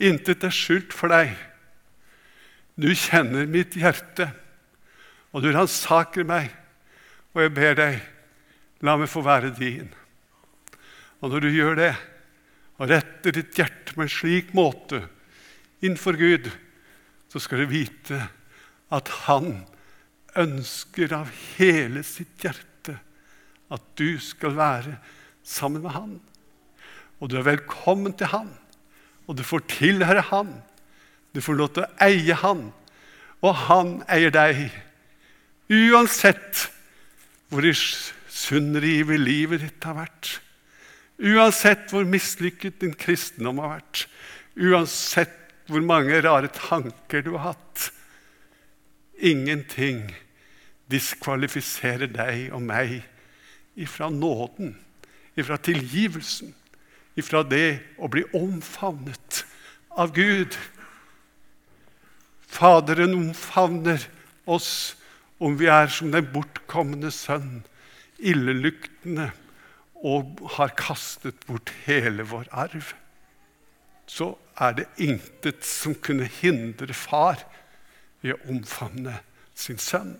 Intet 0.00 0.44
er 0.44 0.54
skjult 0.54 0.94
for 0.96 1.12
deg. 1.12 1.34
Du 2.80 2.88
kjenner 2.96 3.44
mitt 3.46 3.76
hjerte, 3.76 4.30
og 5.32 5.44
du 5.44 5.50
ransaker 5.52 6.24
meg, 6.24 6.48
og 7.34 7.42
jeg 7.44 7.52
ber 7.54 7.76
deg, 7.76 7.98
la 8.80 8.96
meg 8.96 9.10
få 9.12 9.20
være 9.26 9.52
din. 9.58 9.90
Og 11.20 11.30
når 11.30 11.44
du 11.44 11.50
gjør 11.52 11.76
det, 11.76 11.92
og 12.80 12.88
retter 12.88 13.36
ditt 13.36 13.52
hjerte 13.58 13.92
på 13.92 14.06
en 14.06 14.12
slik 14.12 14.54
måte 14.56 15.02
innenfor 15.84 16.16
Gud, 16.16 16.48
så 17.28 17.42
skal 17.42 17.62
du 17.62 17.74
vite 17.74 18.22
at 18.90 19.12
Han 19.28 19.66
ønsker 20.40 21.12
av 21.12 21.28
hele 21.58 22.02
sitt 22.06 22.40
hjerte 22.40 22.96
at 23.70 23.84
du 24.00 24.16
skal 24.22 24.56
være 24.56 24.96
sammen 25.44 25.84
med 25.84 25.94
Han. 25.94 26.16
Og 27.20 27.28
du 27.28 27.36
er 27.38 27.46
velkommen 27.46 28.14
til 28.16 28.30
Han, 28.32 28.48
og 29.28 29.36
du 29.38 29.44
får 29.44 29.66
tilhøre 29.70 30.24
Han. 30.32 30.54
Du 31.34 31.40
får 31.44 31.58
lov 31.58 31.72
til 31.74 31.84
å 31.84 31.90
eie 32.04 32.36
Han, 32.42 32.70
og 33.44 33.58
Han 33.66 33.98
eier 34.10 34.32
deg. 34.34 34.70
Uansett 35.70 36.66
hvor 37.50 37.66
sunnrive 38.30 39.18
livet 39.20 39.62
ditt 39.64 39.86
har 39.86 39.98
vært, 39.98 40.38
uansett 41.20 41.90
hvor 41.92 42.06
mislykket 42.08 42.80
din 42.80 42.94
kristendom 42.96 43.60
har 43.62 43.76
vært, 43.76 44.06
uansett 44.56 45.36
hvor 45.70 45.84
mange 45.84 46.18
rare 46.24 46.50
tanker 46.54 47.22
du 47.26 47.34
har 47.36 47.52
hatt. 47.52 47.90
Ingenting 49.20 50.08
diskvalifiserer 50.90 52.10
deg 52.10 52.48
og 52.56 52.64
meg 52.64 52.96
ifra 53.78 54.08
nåden, 54.10 54.72
ifra 55.38 55.58
tilgivelsen, 55.62 56.54
ifra 57.20 57.42
det 57.46 57.80
å 58.00 58.08
bli 58.10 58.24
omfavnet 58.36 59.44
av 60.00 60.14
Gud. 60.16 60.56
Faderen 62.50 63.14
omfavner 63.14 64.02
oss 64.50 64.96
om 65.40 65.56
vi 65.60 65.70
er 65.72 65.88
som 65.92 66.10
den 66.12 66.26
bortkomne 66.32 67.12
sønn, 67.14 67.62
illeluktende, 68.18 69.30
og 70.00 70.40
har 70.56 70.72
kastet 70.76 71.42
bort 71.48 71.72
hele 71.84 72.24
vår 72.28 72.48
arv. 72.56 72.94
Så 74.08 74.32
er 74.60 74.76
det 74.78 74.88
intet 75.00 75.64
som 75.64 75.94
kunne 75.94 76.28
hindre 76.40 76.96
far 76.96 77.42
i 78.24 78.32
å 78.32 78.40
omfavne 78.50 79.18
sin 79.56 79.80
sønn. 79.80 80.16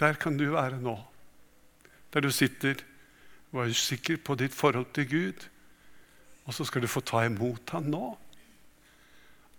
Der 0.00 0.16
kan 0.20 0.36
du 0.36 0.46
være 0.52 0.80
nå, 0.80 0.96
der 2.12 2.24
du 2.24 2.30
sitter 2.32 2.80
og 3.52 3.64
er 3.64 3.74
usikker 3.76 4.20
på 4.24 4.36
ditt 4.40 4.54
forhold 4.56 4.92
til 4.96 5.08
Gud. 5.08 5.48
Og 6.46 6.56
så 6.56 6.66
skal 6.66 6.82
du 6.82 6.90
få 6.90 7.02
ta 7.06 7.22
imot 7.26 7.70
ham 7.74 7.90
nå, 7.92 8.04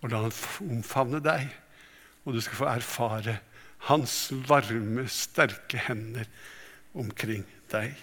og 0.03 0.11
la 0.11 0.23
han 0.25 0.33
omfavne 0.67 1.21
deg. 1.23 1.47
Og 2.23 2.35
du 2.35 2.41
skal 2.43 2.59
få 2.59 2.67
erfare 2.71 3.37
hans 3.87 4.31
varme, 4.47 5.05
sterke 5.11 5.79
hender 5.87 6.27
omkring 6.95 7.45
deg. 7.71 7.95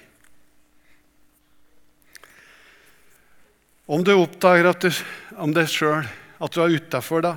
Om 3.91 4.05
du 4.07 4.13
oppdager 4.15 4.69
at 4.71 4.85
du, 4.85 4.91
om 5.41 5.53
deg 5.57 5.69
sjøl 5.69 6.07
at 6.41 6.55
du 6.55 6.61
er 6.63 6.77
utafor, 6.79 7.25
da, 7.27 7.35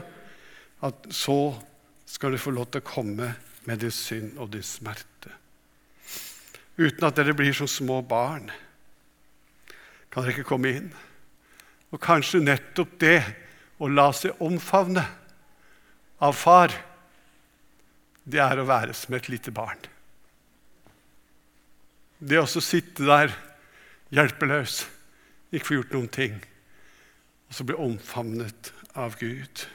at 0.85 1.07
så 1.11 1.55
skal 2.05 2.35
du 2.35 2.41
få 2.41 2.53
lov 2.53 2.69
til 2.71 2.83
å 2.83 2.87
komme 2.87 3.31
med 3.65 3.81
din 3.81 3.93
synd 3.95 4.37
og 4.37 4.51
din 4.53 4.65
smerte. 4.65 5.31
Uten 6.77 7.07
at 7.07 7.17
dere 7.17 7.35
blir 7.37 7.55
som 7.57 7.69
små 7.69 8.01
barn, 8.05 8.51
kan 10.11 10.23
dere 10.23 10.35
ikke 10.35 10.51
komme 10.51 10.75
inn. 10.77 10.91
Og 11.93 12.01
kanskje 12.01 12.41
nettopp 12.41 12.97
det 13.01 13.19
å 13.77 13.89
la 13.91 14.09
seg 14.15 14.39
omfavne 14.41 15.03
av 16.23 16.33
far, 16.37 16.73
det 18.23 18.39
er 18.41 18.59
å 18.59 18.67
være 18.67 18.95
som 18.97 19.13
et 19.13 19.29
lite 19.29 19.51
barn. 19.53 19.79
Det 22.23 22.39
å 22.39 22.47
sitte 22.47 23.05
der 23.05 23.33
hjelpeløs, 24.13 24.85
ikke 25.53 25.67
få 25.67 25.77
gjort 25.77 25.93
noen 25.93 26.11
ting, 26.13 26.37
og 27.49 27.57
så 27.57 27.65
bli 27.67 27.77
omfavnet 27.77 28.71
av 28.97 29.17
Gud. 29.19 29.65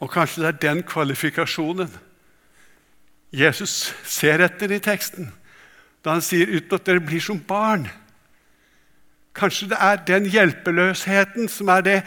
Og 0.00 0.12
kanskje 0.12 0.44
det 0.44 0.50
er 0.50 0.62
den 0.68 0.84
kvalifikasjonen 0.86 1.90
Jesus 3.34 3.92
ser 4.06 4.42
etter 4.42 4.72
i 4.74 4.80
teksten, 4.82 5.32
da 6.02 6.16
han 6.16 6.22
sier 6.24 6.46
'uten 6.46 6.74
at 6.74 6.86
dere 6.86 7.00
blir 7.00 7.20
som 7.20 7.38
barn'. 7.38 7.90
Kanskje 9.40 9.70
det 9.72 9.78
er 9.80 10.02
den 10.04 10.26
hjelpeløsheten 10.28 11.48
som 11.48 11.70
er 11.72 11.84
det 11.86 11.98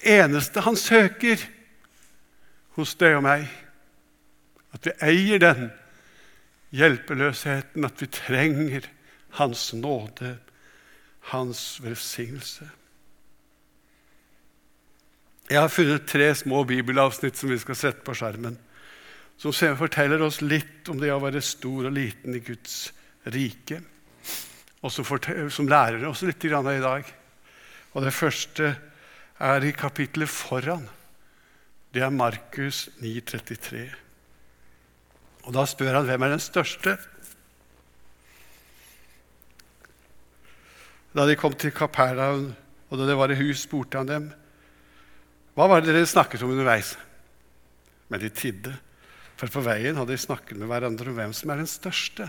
eneste 0.00 0.62
han 0.64 0.78
søker 0.80 1.42
hos 2.78 2.94
deg 3.00 3.18
og 3.18 3.26
meg. 3.26 3.44
At 4.72 4.86
vi 4.86 4.94
eier 5.04 5.42
den 5.42 5.68
hjelpeløsheten, 6.72 7.84
at 7.84 8.00
vi 8.00 8.08
trenger 8.14 8.88
Hans 9.38 9.72
nåde, 9.74 10.38
Hans 11.30 11.78
velsignelse. 11.84 12.70
Jeg 15.50 15.60
har 15.60 15.70
funnet 15.70 16.06
tre 16.06 16.28
små 16.38 16.62
bibelavsnitt 16.64 17.36
som 17.36 17.50
vi 17.50 17.58
skal 17.58 17.78
sette 17.78 18.04
på 18.06 18.14
skjermen. 18.14 18.56
Som 19.40 19.52
forteller 19.52 20.22
oss 20.22 20.40
litt 20.44 20.88
om 20.92 21.00
det 21.00 21.10
å 21.10 21.22
være 21.22 21.42
stor 21.42 21.88
og 21.88 21.96
liten 21.96 22.36
i 22.38 22.42
Guds 22.44 22.92
rike. 23.26 23.80
Og 24.80 24.92
som 24.92 25.68
lærer 25.68 26.06
oss 26.08 26.22
litt 26.24 26.44
i 26.44 26.50
dag. 26.52 27.12
Og 27.92 28.02
Det 28.04 28.14
første 28.14 28.76
er 29.40 29.64
i 29.64 29.72
kapittelet 29.72 30.28
foran. 30.28 30.88
Det 31.92 32.02
er 32.02 32.10
Markus 32.10 32.88
9,33. 33.00 33.88
Og 35.44 35.52
Da 35.52 35.66
spør 35.66 35.94
han 35.98 36.06
hvem 36.06 36.22
er 36.22 36.36
den 36.36 36.40
største. 36.40 36.96
Da 41.10 41.26
de 41.26 41.36
kom 41.36 41.52
til 41.52 41.72
Kapernaum, 41.74 42.52
og 42.88 42.98
da 42.98 43.06
det 43.06 43.16
var 43.18 43.32
i 43.32 43.40
hus, 43.40 43.64
spurte 43.66 43.98
han 43.98 44.06
dem 44.06 44.30
hva 45.58 45.66
var 45.68 45.82
det 45.82 45.90
dere 45.92 46.06
snakket 46.06 46.44
om 46.46 46.52
underveis? 46.54 46.94
Men 48.08 48.22
de 48.22 48.30
tidde, 48.32 48.70
for 49.36 49.50
på 49.52 49.60
veien 49.66 49.98
hadde 49.98 50.14
de 50.14 50.22
snakket 50.22 50.56
med 50.56 50.70
hverandre 50.70 51.10
om 51.10 51.18
hvem 51.18 51.34
som 51.36 51.50
er 51.50 51.60
den 51.60 51.68
største. 51.68 52.28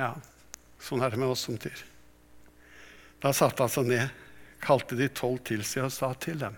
Ja, 0.00 0.14
sånn 0.82 1.02
er 1.02 1.12
det 1.12 1.20
med 1.20 1.32
oss 1.32 1.46
som 1.48 1.58
dyr. 1.58 1.84
Da 3.22 3.32
satte 3.34 3.64
han 3.64 3.72
seg 3.72 3.88
ned, 3.90 4.10
kalte 4.62 4.98
de 4.98 5.08
tolv 5.10 5.42
til 5.46 5.64
seg 5.66 5.88
og 5.88 5.94
sa 5.94 6.12
til 6.18 6.38
dem.: 6.40 6.54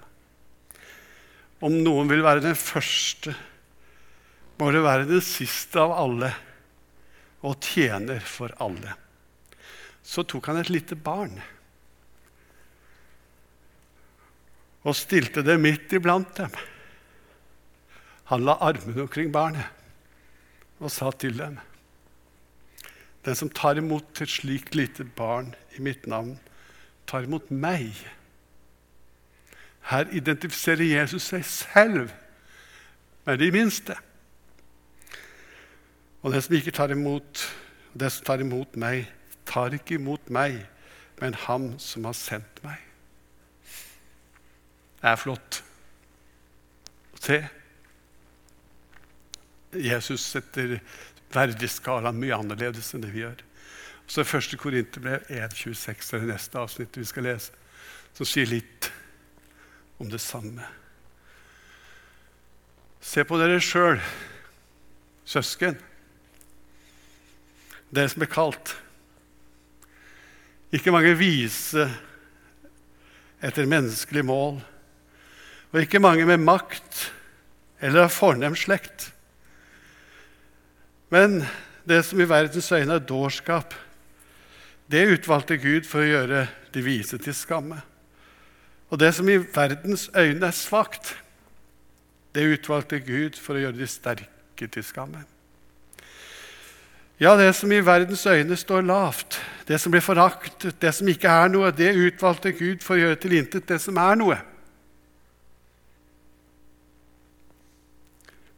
Om 1.61 1.81
noen 1.85 2.09
vil 2.09 2.25
være 2.25 2.45
den 2.45 2.57
første, 2.57 3.35
må 4.61 4.71
det 4.73 4.85
være 4.85 5.09
den 5.09 5.25
siste 5.25 5.81
av 5.81 5.95
alle 5.97 6.35
og 7.49 7.57
tjener 7.65 8.21
for 8.21 8.53
alle. 8.61 8.93
Så 10.05 10.25
tok 10.29 10.51
han 10.51 10.61
et 10.61 10.73
lite 10.73 10.97
barn 10.97 11.39
og 14.81 14.97
stilte 14.97 15.45
det 15.45 15.59
midt 15.61 15.93
iblant 15.97 16.33
dem. 16.37 16.53
Han 18.33 18.47
la 18.47 18.57
armene 18.65 19.05
omkring 19.05 19.33
barnet 19.33 20.81
og 20.81 20.93
sa 20.93 21.11
til 21.13 21.37
dem.: 21.37 21.59
Den 23.25 23.37
som 23.37 23.51
tar 23.53 23.77
imot 23.77 24.21
et 24.21 24.33
slikt 24.33 24.75
lite 24.75 25.05
barn 25.05 25.55
i 25.77 25.83
mitt 25.85 26.07
navn, 26.07 26.39
tar 27.07 27.27
imot 27.27 27.51
meg. 27.51 27.93
Her 29.91 30.09
identifiserer 30.13 30.85
Jesus 30.85 31.29
seg 31.33 31.45
selv 31.45 32.11
med 33.27 33.39
de 33.39 33.51
minste. 33.53 33.97
Og 36.23 36.33
den 36.33 36.43
som 36.43 36.55
ikke 36.55 36.75
tar 36.77 36.93
imot, 36.93 37.45
den 37.93 38.11
som 38.11 38.25
tar 38.25 38.45
imot 38.45 38.77
meg, 38.77 39.09
tar 39.47 39.75
ikke 39.75 39.97
imot 39.99 40.31
meg, 40.31 40.61
men 41.21 41.35
ham 41.47 41.73
som 41.79 42.05
har 42.09 42.17
sendt 42.17 42.63
meg. 42.65 42.81
Det 45.01 45.09
er 45.09 45.17
flott. 45.17 45.63
Se. 47.21 47.41
Jesus 49.73 50.21
setter 50.21 50.79
verdiskalaen 51.35 52.19
mye 52.19 52.37
annerledes 52.37 52.93
enn 52.95 53.05
det 53.05 53.13
vi 53.15 53.25
gjør. 53.25 53.45
Så 54.11 54.23
er 54.23 54.31
første 54.31 54.59
Korinterbrev 54.59 55.29
1,26 55.31 56.15
er 56.15 56.25
det 56.25 56.33
neste 56.33 56.59
avsnittet 56.59 56.99
vi 56.99 57.07
skal 57.07 57.29
lese, 57.29 57.55
som 58.17 58.27
sier 58.27 58.49
litt 58.51 58.91
om 60.03 60.11
det 60.11 60.19
samme. 60.23 60.67
Se 63.01 63.23
på 63.25 63.39
dere 63.41 63.61
sjøl, 63.63 64.01
søsken. 65.25 65.79
dere 67.91 68.11
som 68.11 68.23
er 68.23 68.31
kalt. 68.31 68.75
Ikke 70.75 70.93
mange 70.95 71.15
vise 71.19 71.87
etter 73.43 73.67
menneskelig 73.67 74.23
mål, 74.27 74.61
og 75.71 75.81
ikke 75.81 76.03
mange 76.03 76.27
med 76.27 76.43
makt 76.43 77.07
eller 77.81 78.05
av 78.05 78.13
fornem 78.13 78.55
slekt. 78.59 79.11
Men 81.11 81.43
det 81.89 82.05
som 82.07 82.21
i 82.21 82.29
verdens 82.29 82.73
øyne 82.73 82.95
er 82.95 83.07
dårskap, 83.07 83.75
det 84.91 85.09
utvalgte 85.11 85.59
Gud 85.59 85.87
for 85.87 86.03
å 86.03 86.09
gjøre 86.09 86.45
de 86.75 86.83
vise 86.83 87.19
til 87.19 87.35
skamme. 87.35 87.81
Og 88.91 88.99
det 88.99 89.13
som 89.15 89.29
i 89.31 89.39
verdens 89.39 90.09
øyne 90.15 90.47
er 90.47 90.55
svakt, 90.55 91.15
det 92.35 92.47
utvalgte 92.47 93.01
Gud 93.03 93.39
for 93.39 93.59
å 93.59 93.65
gjøre 93.65 93.79
de 93.79 93.91
sterke 93.91 94.67
til 94.71 94.87
skamme. 94.87 95.23
Ja, 97.21 97.35
det 97.37 97.53
som 97.59 97.73
i 97.73 97.83
verdens 97.85 98.23
øyne 98.27 98.57
står 98.57 98.87
lavt, 98.87 99.41
det 99.69 99.81
som 99.81 99.93
blir 99.93 100.03
foraktet, 100.03 100.79
det 100.81 100.95
som 100.95 101.09
ikke 101.11 101.29
er 101.29 101.51
noe, 101.53 101.71
det 101.71 101.93
utvalgte 101.93 102.55
Gud 102.57 102.81
for 102.83 102.97
å 102.97 103.03
gjøre 103.03 103.19
til 103.21 103.35
intet 103.37 103.69
det 103.69 103.77
som 103.83 103.99
er 104.01 104.17
noe. 104.17 104.39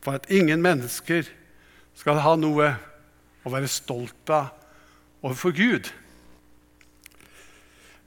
For 0.03 0.21
at 0.21 0.31
ingen 0.31 0.63
mennesker 0.63 1.27
skal 1.99 2.21
ha 2.25 2.35
noe 2.39 2.73
å 3.43 3.53
være 3.53 3.71
stolt 3.71 4.33
av 4.33 4.53
overfor 5.23 5.55
Gud. 5.57 5.91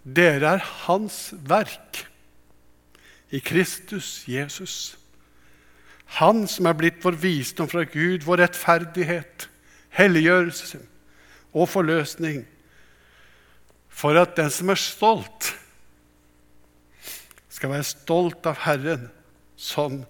Dere 0.06 0.58
er 0.58 0.68
Hans 0.86 1.34
verk 1.48 2.04
i 3.34 3.42
Kristus 3.44 4.24
Jesus. 4.30 4.96
Han 6.20 6.46
som 6.48 6.70
er 6.70 6.78
blitt 6.78 7.02
vår 7.04 7.18
visdom 7.18 7.70
fra 7.72 7.84
Gud, 7.90 8.26
vår 8.28 8.44
rettferdighet, 8.44 9.48
helliggjørelse 9.98 10.84
og 11.56 11.70
forløsning, 11.72 12.44
for 13.90 14.20
at 14.20 14.36
den 14.38 14.52
som 14.52 14.70
er 14.70 14.80
stolt, 14.80 15.54
skal 17.50 17.72
være 17.72 17.88
stolt 17.88 18.48
av 18.52 18.60
Herren, 18.66 19.08
som 19.56 20.02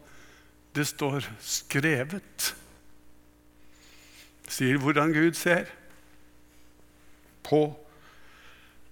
det 0.75 0.87
står 0.89 1.27
skrevet. 1.45 2.55
Sier 4.51 4.77
hvordan 4.81 5.13
Gud 5.13 5.33
ser 5.37 5.69
på 7.45 7.61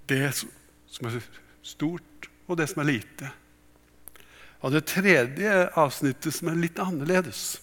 det 0.09 0.33
som 0.35 1.07
er 1.07 1.21
stort, 1.65 2.27
og 2.47 2.57
det 2.59 2.67
som 2.69 2.83
er 2.83 2.91
lite. 2.91 3.29
Og 4.63 4.71
det 4.71 4.85
tredje 4.87 5.67
avsnittet, 5.79 6.33
som 6.35 6.51
er 6.51 6.59
litt 6.59 6.79
annerledes, 6.79 7.61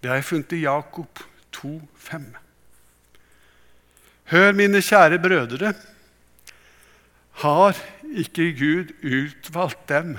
det 0.00 0.10
har 0.10 0.20
jeg 0.20 0.28
funnet 0.30 0.56
i 0.56 0.64
Jakob 0.64 1.22
2, 1.56 1.72
5. 2.00 2.26
Hør, 4.30 4.52
mine 4.56 4.80
kjære 4.84 5.18
brødre. 5.20 5.72
Har 7.42 7.78
ikke 8.10 8.50
Gud 8.56 8.92
utvalgt 9.02 9.88
dem 9.90 10.16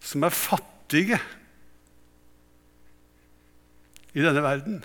som 0.00 0.24
er 0.24 0.34
fattige 0.34 1.20
i 4.14 4.24
denne 4.24 4.42
verden, 4.42 4.80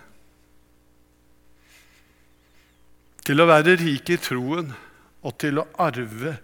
til 3.26 3.42
å 3.42 3.48
være 3.50 3.78
rik 3.82 4.10
i 4.14 4.20
troen 4.22 4.70
og 5.26 5.38
til 5.42 5.62
å 5.62 5.68
arve 5.82 6.36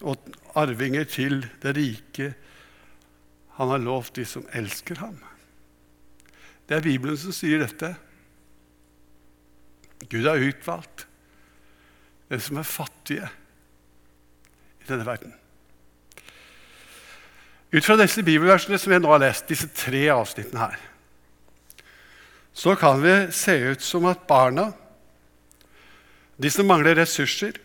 og 0.00 0.28
arvinger 0.58 1.08
til 1.10 1.42
det 1.62 1.74
rike 1.76 2.32
han 3.58 3.72
har 3.74 3.82
lovt 3.82 4.20
de 4.20 4.24
som 4.28 4.46
elsker 4.54 5.00
ham? 5.02 5.16
Det 6.68 6.76
er 6.76 6.84
Bibelen 6.84 7.18
som 7.18 7.34
sier 7.34 7.58
dette. 7.62 7.94
Gud 10.06 10.28
har 10.28 10.38
utvalgt 10.38 11.06
den 12.28 12.40
som 12.44 12.60
er 12.60 12.68
fattige 12.68 13.28
i 14.78 14.88
denne 14.88 15.06
verden. 15.08 15.32
Ut 17.72 17.84
fra 17.84 17.98
disse 18.00 18.22
bibelversene 18.24 18.78
som 18.80 18.92
jeg 18.94 19.02
nå 19.02 19.10
har 19.12 19.20
lest, 19.20 19.48
disse 19.48 19.68
tre 19.76 20.06
avsnittene 20.12 20.68
her, 20.68 20.84
så 22.56 22.74
kan 22.80 23.02
vi 23.02 23.14
se 23.34 23.54
ut 23.70 23.84
som 23.84 24.06
at 24.08 24.24
barna, 24.28 24.70
de 26.38 26.50
som 26.52 26.68
mangler 26.70 26.96
ressurser, 27.00 27.58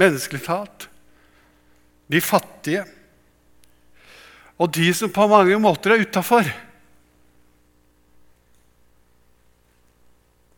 menneskelig 0.00 0.42
talt, 0.46 0.88
de 2.10 2.20
fattige 2.24 2.86
og 4.60 4.72
de 4.74 4.88
som 4.96 5.12
på 5.12 5.28
mange 5.30 5.56
måter 5.62 5.94
er 5.94 6.02
utafor 6.04 6.48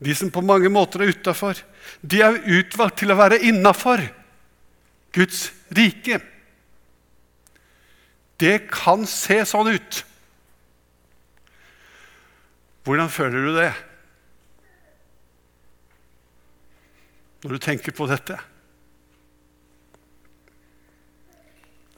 de 0.02 0.14
som 0.18 0.31
på 0.35 0.42
mange 0.42 0.70
måter 0.72 1.05
er 1.05 1.12
utafor, 1.14 1.59
de 2.02 2.22
er 2.24 2.40
utvalgt 2.59 3.02
til 3.02 3.12
å 3.12 3.18
være 3.18 3.42
innafor 3.46 4.02
Guds 5.14 5.44
rike. 5.76 6.18
Det 8.40 8.57
kan 8.72 9.07
se 9.07 9.38
sånn 9.46 9.70
ut. 9.70 10.00
Hvordan 12.83 13.12
føler 13.14 13.46
du 13.46 13.52
det 13.61 13.70
når 17.42 17.57
du 17.57 17.62
tenker 17.62 17.94
på 17.94 18.07
dette? 18.11 18.38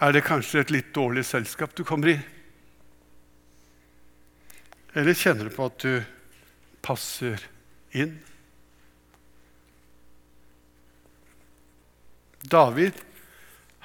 Er 0.04 0.12
det 0.12 0.24
kanskje 0.26 0.64
et 0.64 0.72
litt 0.74 0.92
dårlig 0.96 1.24
selskap 1.28 1.74
du 1.76 1.84
kommer 1.86 2.14
i? 2.14 2.18
Eller 4.94 5.16
kjenner 5.18 5.48
du 5.48 5.54
på 5.54 5.66
at 5.68 5.78
du 5.82 5.94
passer 6.84 7.40
inn. 7.96 8.16
David 12.44 12.98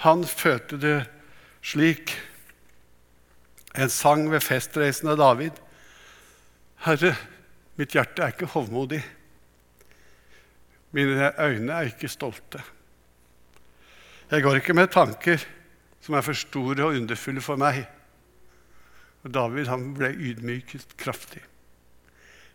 han 0.04 0.24
fødte 0.28 0.80
det 0.80 0.98
slik. 1.62 2.14
En 3.76 3.92
sang 3.92 4.30
ved 4.32 4.44
festreisen 4.44 5.12
av 5.12 5.20
David. 5.20 5.58
Herre, 6.86 7.14
mitt 7.80 7.96
hjerte 7.96 8.24
er 8.24 8.32
ikke 8.32 8.52
hovmodig. 8.54 9.02
Mine 10.92 11.34
øyne 11.40 11.74
er 11.74 11.82
ikke 11.92 12.10
stolte. 12.10 12.62
Jeg 14.32 14.44
går 14.44 14.56
ikke 14.56 14.74
med 14.74 14.88
tanker 14.88 15.42
som 16.02 16.16
er 16.16 16.22
for 16.26 16.34
store 16.34 16.84
og 16.84 16.96
underfulle 16.98 17.42
for 17.42 17.60
meg. 17.60 17.84
Og 19.24 19.34
David 19.34 19.70
han 19.70 19.94
ble 19.98 20.10
ydmyket 20.14 20.96
kraftig. 20.98 21.42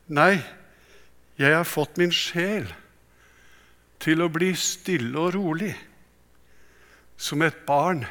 Nei, 0.09 0.43
jeg 1.39 1.55
har 1.55 1.67
fått 1.69 1.99
min 2.01 2.13
sjel 2.15 2.67
til 4.03 4.23
å 4.23 4.31
bli 4.33 4.53
stille 4.59 5.19
og 5.19 5.35
rolig, 5.37 5.73
som 7.17 7.43
et 7.43 7.57
barn 7.67 8.03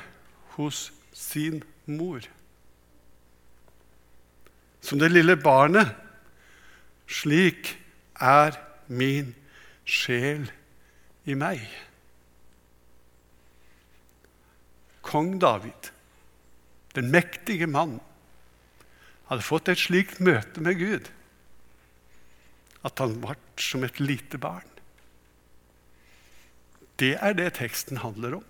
hos 0.55 0.87
sin 1.13 1.61
mor. 1.85 2.23
Som 4.83 4.99
det 4.99 5.11
lille 5.11 5.35
barnet. 5.37 5.91
Slik 7.07 7.75
er 8.15 8.55
min 8.87 9.33
sjel 9.33 9.42
i 11.25 11.35
meg. 11.35 11.63
Kong 15.03 15.35
David, 15.41 15.91
den 16.95 17.11
mektige 17.11 17.67
mannen, 17.67 18.01
hadde 19.27 19.45
fått 19.45 19.69
et 19.71 19.81
slikt 19.81 20.19
møte 20.23 20.61
med 20.63 20.79
Gud 20.79 21.09
at 22.83 22.99
han 22.99 23.15
ble 23.23 23.35
som 23.59 23.83
et 23.87 23.99
lite 24.03 24.39
barn. 24.41 24.67
Det 26.99 27.15
er 27.15 27.35
det 27.37 27.53
teksten 27.57 28.01
handler 28.03 28.39
om. 28.39 28.47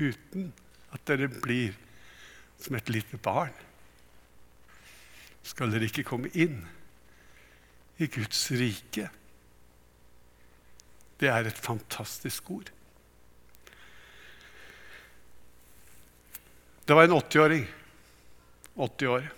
Uten 0.00 0.52
at 0.94 1.04
dere 1.08 1.28
blir 1.32 1.76
som 2.60 2.76
et 2.76 2.92
lite 2.92 3.18
barn, 3.20 3.54
skal 5.42 5.72
dere 5.72 5.88
ikke 5.88 6.04
komme 6.06 6.28
inn 6.36 6.60
i 8.00 8.08
Guds 8.12 8.42
rike. 8.52 9.08
Det 11.20 11.28
er 11.28 11.46
et 11.46 11.58
fantastisk 11.60 12.48
ord. 12.54 12.70
Det 16.88 16.96
var 16.96 17.04
en 17.04 17.18
80-åring. 17.18 17.66
80 18.74 19.12
år. 19.12 19.28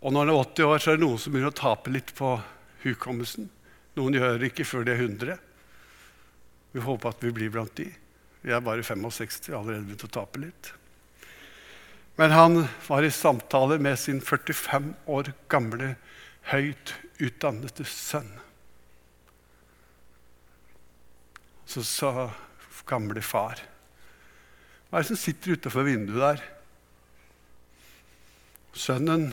Og 0.00 0.14
når 0.14 0.24
han 0.24 0.32
er 0.32 0.40
80 0.40 0.64
år, 0.64 0.80
så 0.80 0.90
er 0.90 0.98
det 0.98 1.04
noen 1.04 1.20
som 1.20 1.34
begynner 1.34 1.52
å 1.52 1.58
tape 1.58 1.92
litt 1.92 2.14
på 2.16 2.32
hukommelsen. 2.86 3.50
Noen 3.98 4.16
gjør 4.16 4.40
det 4.40 4.52
ikke 4.52 4.66
før 4.66 4.86
de 4.86 4.94
er 4.94 5.04
100. 5.04 5.38
Vi 6.72 6.84
håper 6.84 7.12
at 7.12 7.22
vi 7.24 7.34
blir 7.34 7.52
blant 7.52 7.74
de. 7.76 7.88
Vi 8.40 8.54
er 8.54 8.64
bare 8.64 8.86
65 8.86 9.50
og 9.50 9.60
allerede 9.60 9.84
begynt 9.86 10.06
å 10.06 10.12
tape 10.18 10.40
litt. 10.40 10.72
Men 12.18 12.34
han 12.34 12.64
var 12.88 13.04
i 13.06 13.14
samtale 13.14 13.78
med 13.82 13.98
sin 13.98 14.22
45 14.24 14.92
år 15.06 15.32
gamle, 15.50 15.94
høyt 16.50 16.94
utdannede 17.22 17.86
sønn. 17.86 18.30
Så 21.68 21.84
sa 21.84 22.30
gamle 22.88 23.20
far 23.24 23.60
Hva 24.88 24.98
er 24.98 25.04
det 25.04 25.10
som 25.10 25.20
sitter 25.20 25.58
utafor 25.58 25.84
vinduet 25.84 26.22
der? 26.22 26.44
Sønnen 28.78 29.32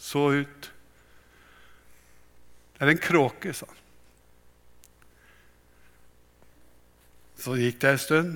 så 0.00 0.22
ut. 0.42 0.68
Det 2.76 2.84
er 2.84 2.90
en 2.92 3.02
kråke, 3.02 3.52
sa 3.54 3.68
han. 3.68 3.82
Så 7.36 7.54
gikk 7.60 7.78
det 7.82 7.92
en 7.92 8.00
stund, 8.02 8.32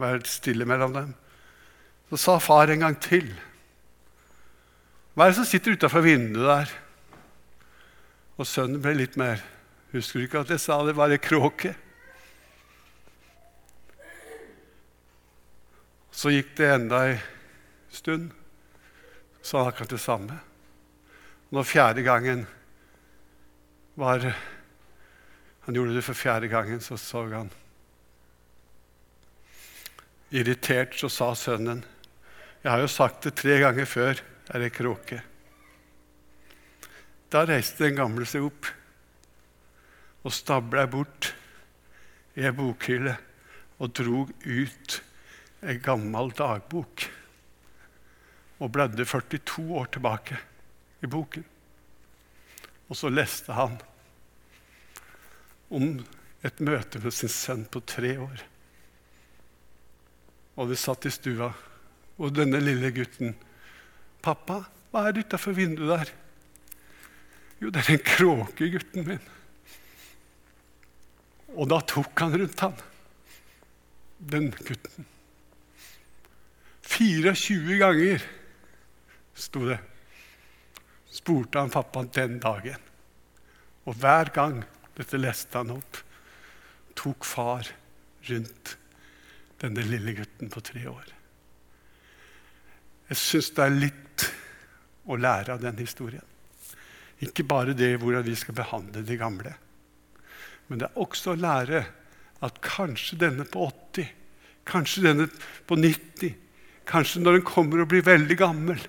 var 0.00 0.22
stille 0.26 0.66
mellom 0.66 0.96
dem. 0.96 1.14
Så 2.10 2.18
sa 2.24 2.38
far 2.42 2.72
en 2.72 2.82
gang 2.82 2.96
til. 3.02 3.28
Hva 5.14 5.26
er 5.26 5.32
det 5.34 5.38
som 5.38 5.48
sitter 5.48 5.76
utafor 5.76 6.02
vinduet 6.02 6.48
der? 6.48 6.74
Og 8.38 8.48
sønnen 8.48 8.82
ble 8.82 8.96
litt 8.98 9.18
mer 9.20 9.44
Husker 9.88 10.20
du 10.20 10.26
ikke 10.26 10.42
at 10.44 10.50
jeg 10.52 10.60
sa 10.60 10.82
det 10.84 10.92
var 10.98 11.12
ei 11.14 11.20
kråke? 11.22 11.72
Så 16.18 16.32
gikk 16.34 16.56
det 16.58 16.66
enda 16.74 16.98
ei 17.06 17.18
stund, 17.94 18.32
så 19.38 19.60
han 19.60 19.68
akkurat 19.70 19.92
det 19.92 20.00
samme. 20.02 20.38
Når 21.54 21.66
fjerde 21.68 22.02
gangen 22.02 22.46
var 23.94 24.34
Han 25.68 25.76
gjorde 25.76 25.94
det 25.94 26.02
for 26.02 26.16
fjerde 26.16 26.48
gangen, 26.48 26.80
så 26.80 26.96
så 26.96 27.26
han 27.28 27.50
Irritert 30.30 30.94
så 30.96 31.08
sa 31.08 31.34
sønnen, 31.34 31.84
'Jeg 32.62 32.72
har 32.72 32.80
jo 32.80 32.86
sagt 32.86 33.22
det 33.22 33.34
tre 33.34 33.58
ganger 33.60 33.84
før, 33.84 34.20
er 34.48 34.58
det 34.58 34.72
kråke.' 34.72 35.22
Da 37.30 37.44
reiste 37.44 37.84
den 37.84 37.96
gamle 37.96 38.26
seg 38.26 38.42
opp 38.42 38.66
og 40.24 40.32
stabla 40.32 40.86
bort 40.86 41.34
i 42.34 42.40
ei 42.40 42.50
bokhylle 42.50 43.18
og 43.78 43.92
drog 43.92 44.32
ut 44.46 45.02
ei 45.62 45.78
gammel 45.82 46.30
dagbok 46.38 47.06
og 48.58 48.70
bladde 48.74 49.06
42 49.06 49.64
år 49.78 49.88
tilbake 49.94 50.38
i 51.02 51.10
boken. 51.10 51.44
Og 52.88 52.96
så 52.96 53.10
leste 53.12 53.54
han 53.54 53.76
om 55.74 55.98
et 56.46 56.62
møte 56.64 57.00
med 57.02 57.14
sin 57.14 57.32
sønn 57.32 57.66
på 57.70 57.82
tre 57.86 58.14
år. 58.22 58.44
Og 60.58 60.70
de 60.70 60.78
satt 60.78 61.06
i 61.06 61.12
stua, 61.14 61.52
og 62.18 62.34
denne 62.34 62.58
lille 62.62 62.90
gutten 62.94 63.36
'Pappa, 64.22 64.64
hva 64.90 65.06
er 65.06 65.12
det 65.12 65.26
utafor 65.28 65.54
vinduet 65.54 65.90
der?' 65.90 66.14
'Jo, 67.60 67.70
det 67.70 67.82
er 67.84 67.92
en 67.92 68.06
kråke, 68.06 68.70
gutten 68.70 69.06
min.' 69.06 69.28
Og 71.54 71.68
da 71.70 71.78
tok 71.80 72.18
han 72.20 72.34
rundt 72.34 72.60
han, 72.60 72.74
den 74.18 74.50
gutten. 74.50 75.06
24 76.98 77.78
ganger, 77.78 78.22
sto 79.34 79.60
det, 79.68 79.78
spurte 81.14 81.60
han 81.62 81.70
pappaen 81.70 82.08
den 82.10 82.40
dagen. 82.42 82.80
Og 83.86 83.94
hver 84.02 84.32
gang 84.34 84.64
dette 84.96 85.20
leste 85.20 85.60
han 85.60 85.76
opp, 85.76 86.00
tok 86.98 87.22
far 87.22 87.70
rundt 88.26 88.72
denne 89.62 89.84
lille 89.86 90.16
gutten 90.18 90.50
på 90.50 90.62
tre 90.66 90.82
år. 90.90 91.12
Jeg 93.12 93.20
syns 93.22 93.52
det 93.54 93.64
er 93.68 93.78
litt 93.78 94.26
å 95.06 95.20
lære 95.22 95.54
av 95.54 95.62
den 95.62 95.78
historien. 95.78 96.26
Ikke 97.22 97.46
bare 97.46 97.78
det 97.78 97.92
hvordan 98.02 98.26
vi 98.26 98.34
skal 98.42 98.58
behandle 98.58 99.04
de 99.06 99.20
gamle, 99.22 99.54
men 100.66 100.82
det 100.82 100.90
er 100.90 101.00
også 101.00 101.36
å 101.36 101.38
lære 101.38 101.86
at 102.44 102.60
kanskje 102.62 103.22
denne 103.22 103.46
på 103.46 103.70
80, 103.70 104.10
kanskje 104.68 105.06
denne 105.06 105.30
på 105.66 105.78
90, 105.78 106.34
kanskje 106.88 107.22
når 107.22 107.38
den 107.38 107.48
kommer 107.48 107.82
og 107.82 107.90
blir 107.92 108.06
veldig 108.06 108.36
gammel, 108.40 108.80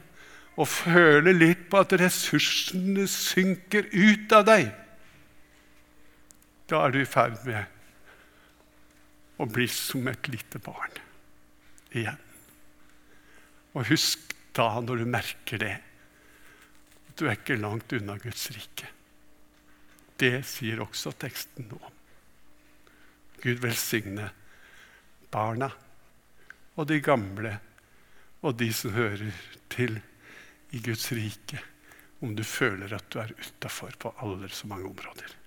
og 0.60 0.68
føler 0.68 1.36
litt 1.36 1.68
på 1.72 1.80
at 1.80 1.96
ressursene 2.00 3.06
synker 3.10 3.88
ut 3.94 4.34
av 4.36 4.48
deg, 4.48 4.72
da 6.70 6.84
er 6.86 6.94
du 6.94 7.00
i 7.02 7.10
ferd 7.10 7.40
med 7.48 7.64
å 9.40 9.48
bli 9.50 9.68
som 9.72 10.08
et 10.12 10.28
lite 10.30 10.60
barn 10.62 11.00
igjen. 11.96 12.20
Og 13.74 13.88
husk 13.90 14.36
da, 14.58 14.68
når 14.84 15.02
du 15.02 15.06
merker 15.10 15.62
det, 15.62 15.76
at 17.10 17.16
du 17.18 17.28
er 17.28 17.38
ikke 17.38 17.58
langt 17.60 17.94
unna 17.96 18.18
Guds 18.22 18.50
rike. 18.54 18.90
Det 20.20 20.42
sier 20.46 20.82
også 20.84 21.14
teksten 21.16 21.70
nå. 21.72 21.80
Gud 23.40 23.62
velsigne 23.64 24.28
barna 25.32 25.70
og 26.76 26.88
de 26.90 27.00
gamle 27.04 27.54
og 28.42 28.60
de 28.60 28.70
som 28.74 28.96
hører 28.96 29.32
til 29.70 30.00
i 30.72 30.82
Guds 30.86 31.12
rike, 31.12 31.60
om 32.22 32.36
du 32.36 32.44
føler 32.44 32.94
at 32.96 33.08
du 33.14 33.20
er 33.20 33.34
utafor 33.36 33.96
på 34.00 34.14
aller 34.24 34.52
så 34.54 34.68
mange 34.68 34.90
områder. 34.90 35.39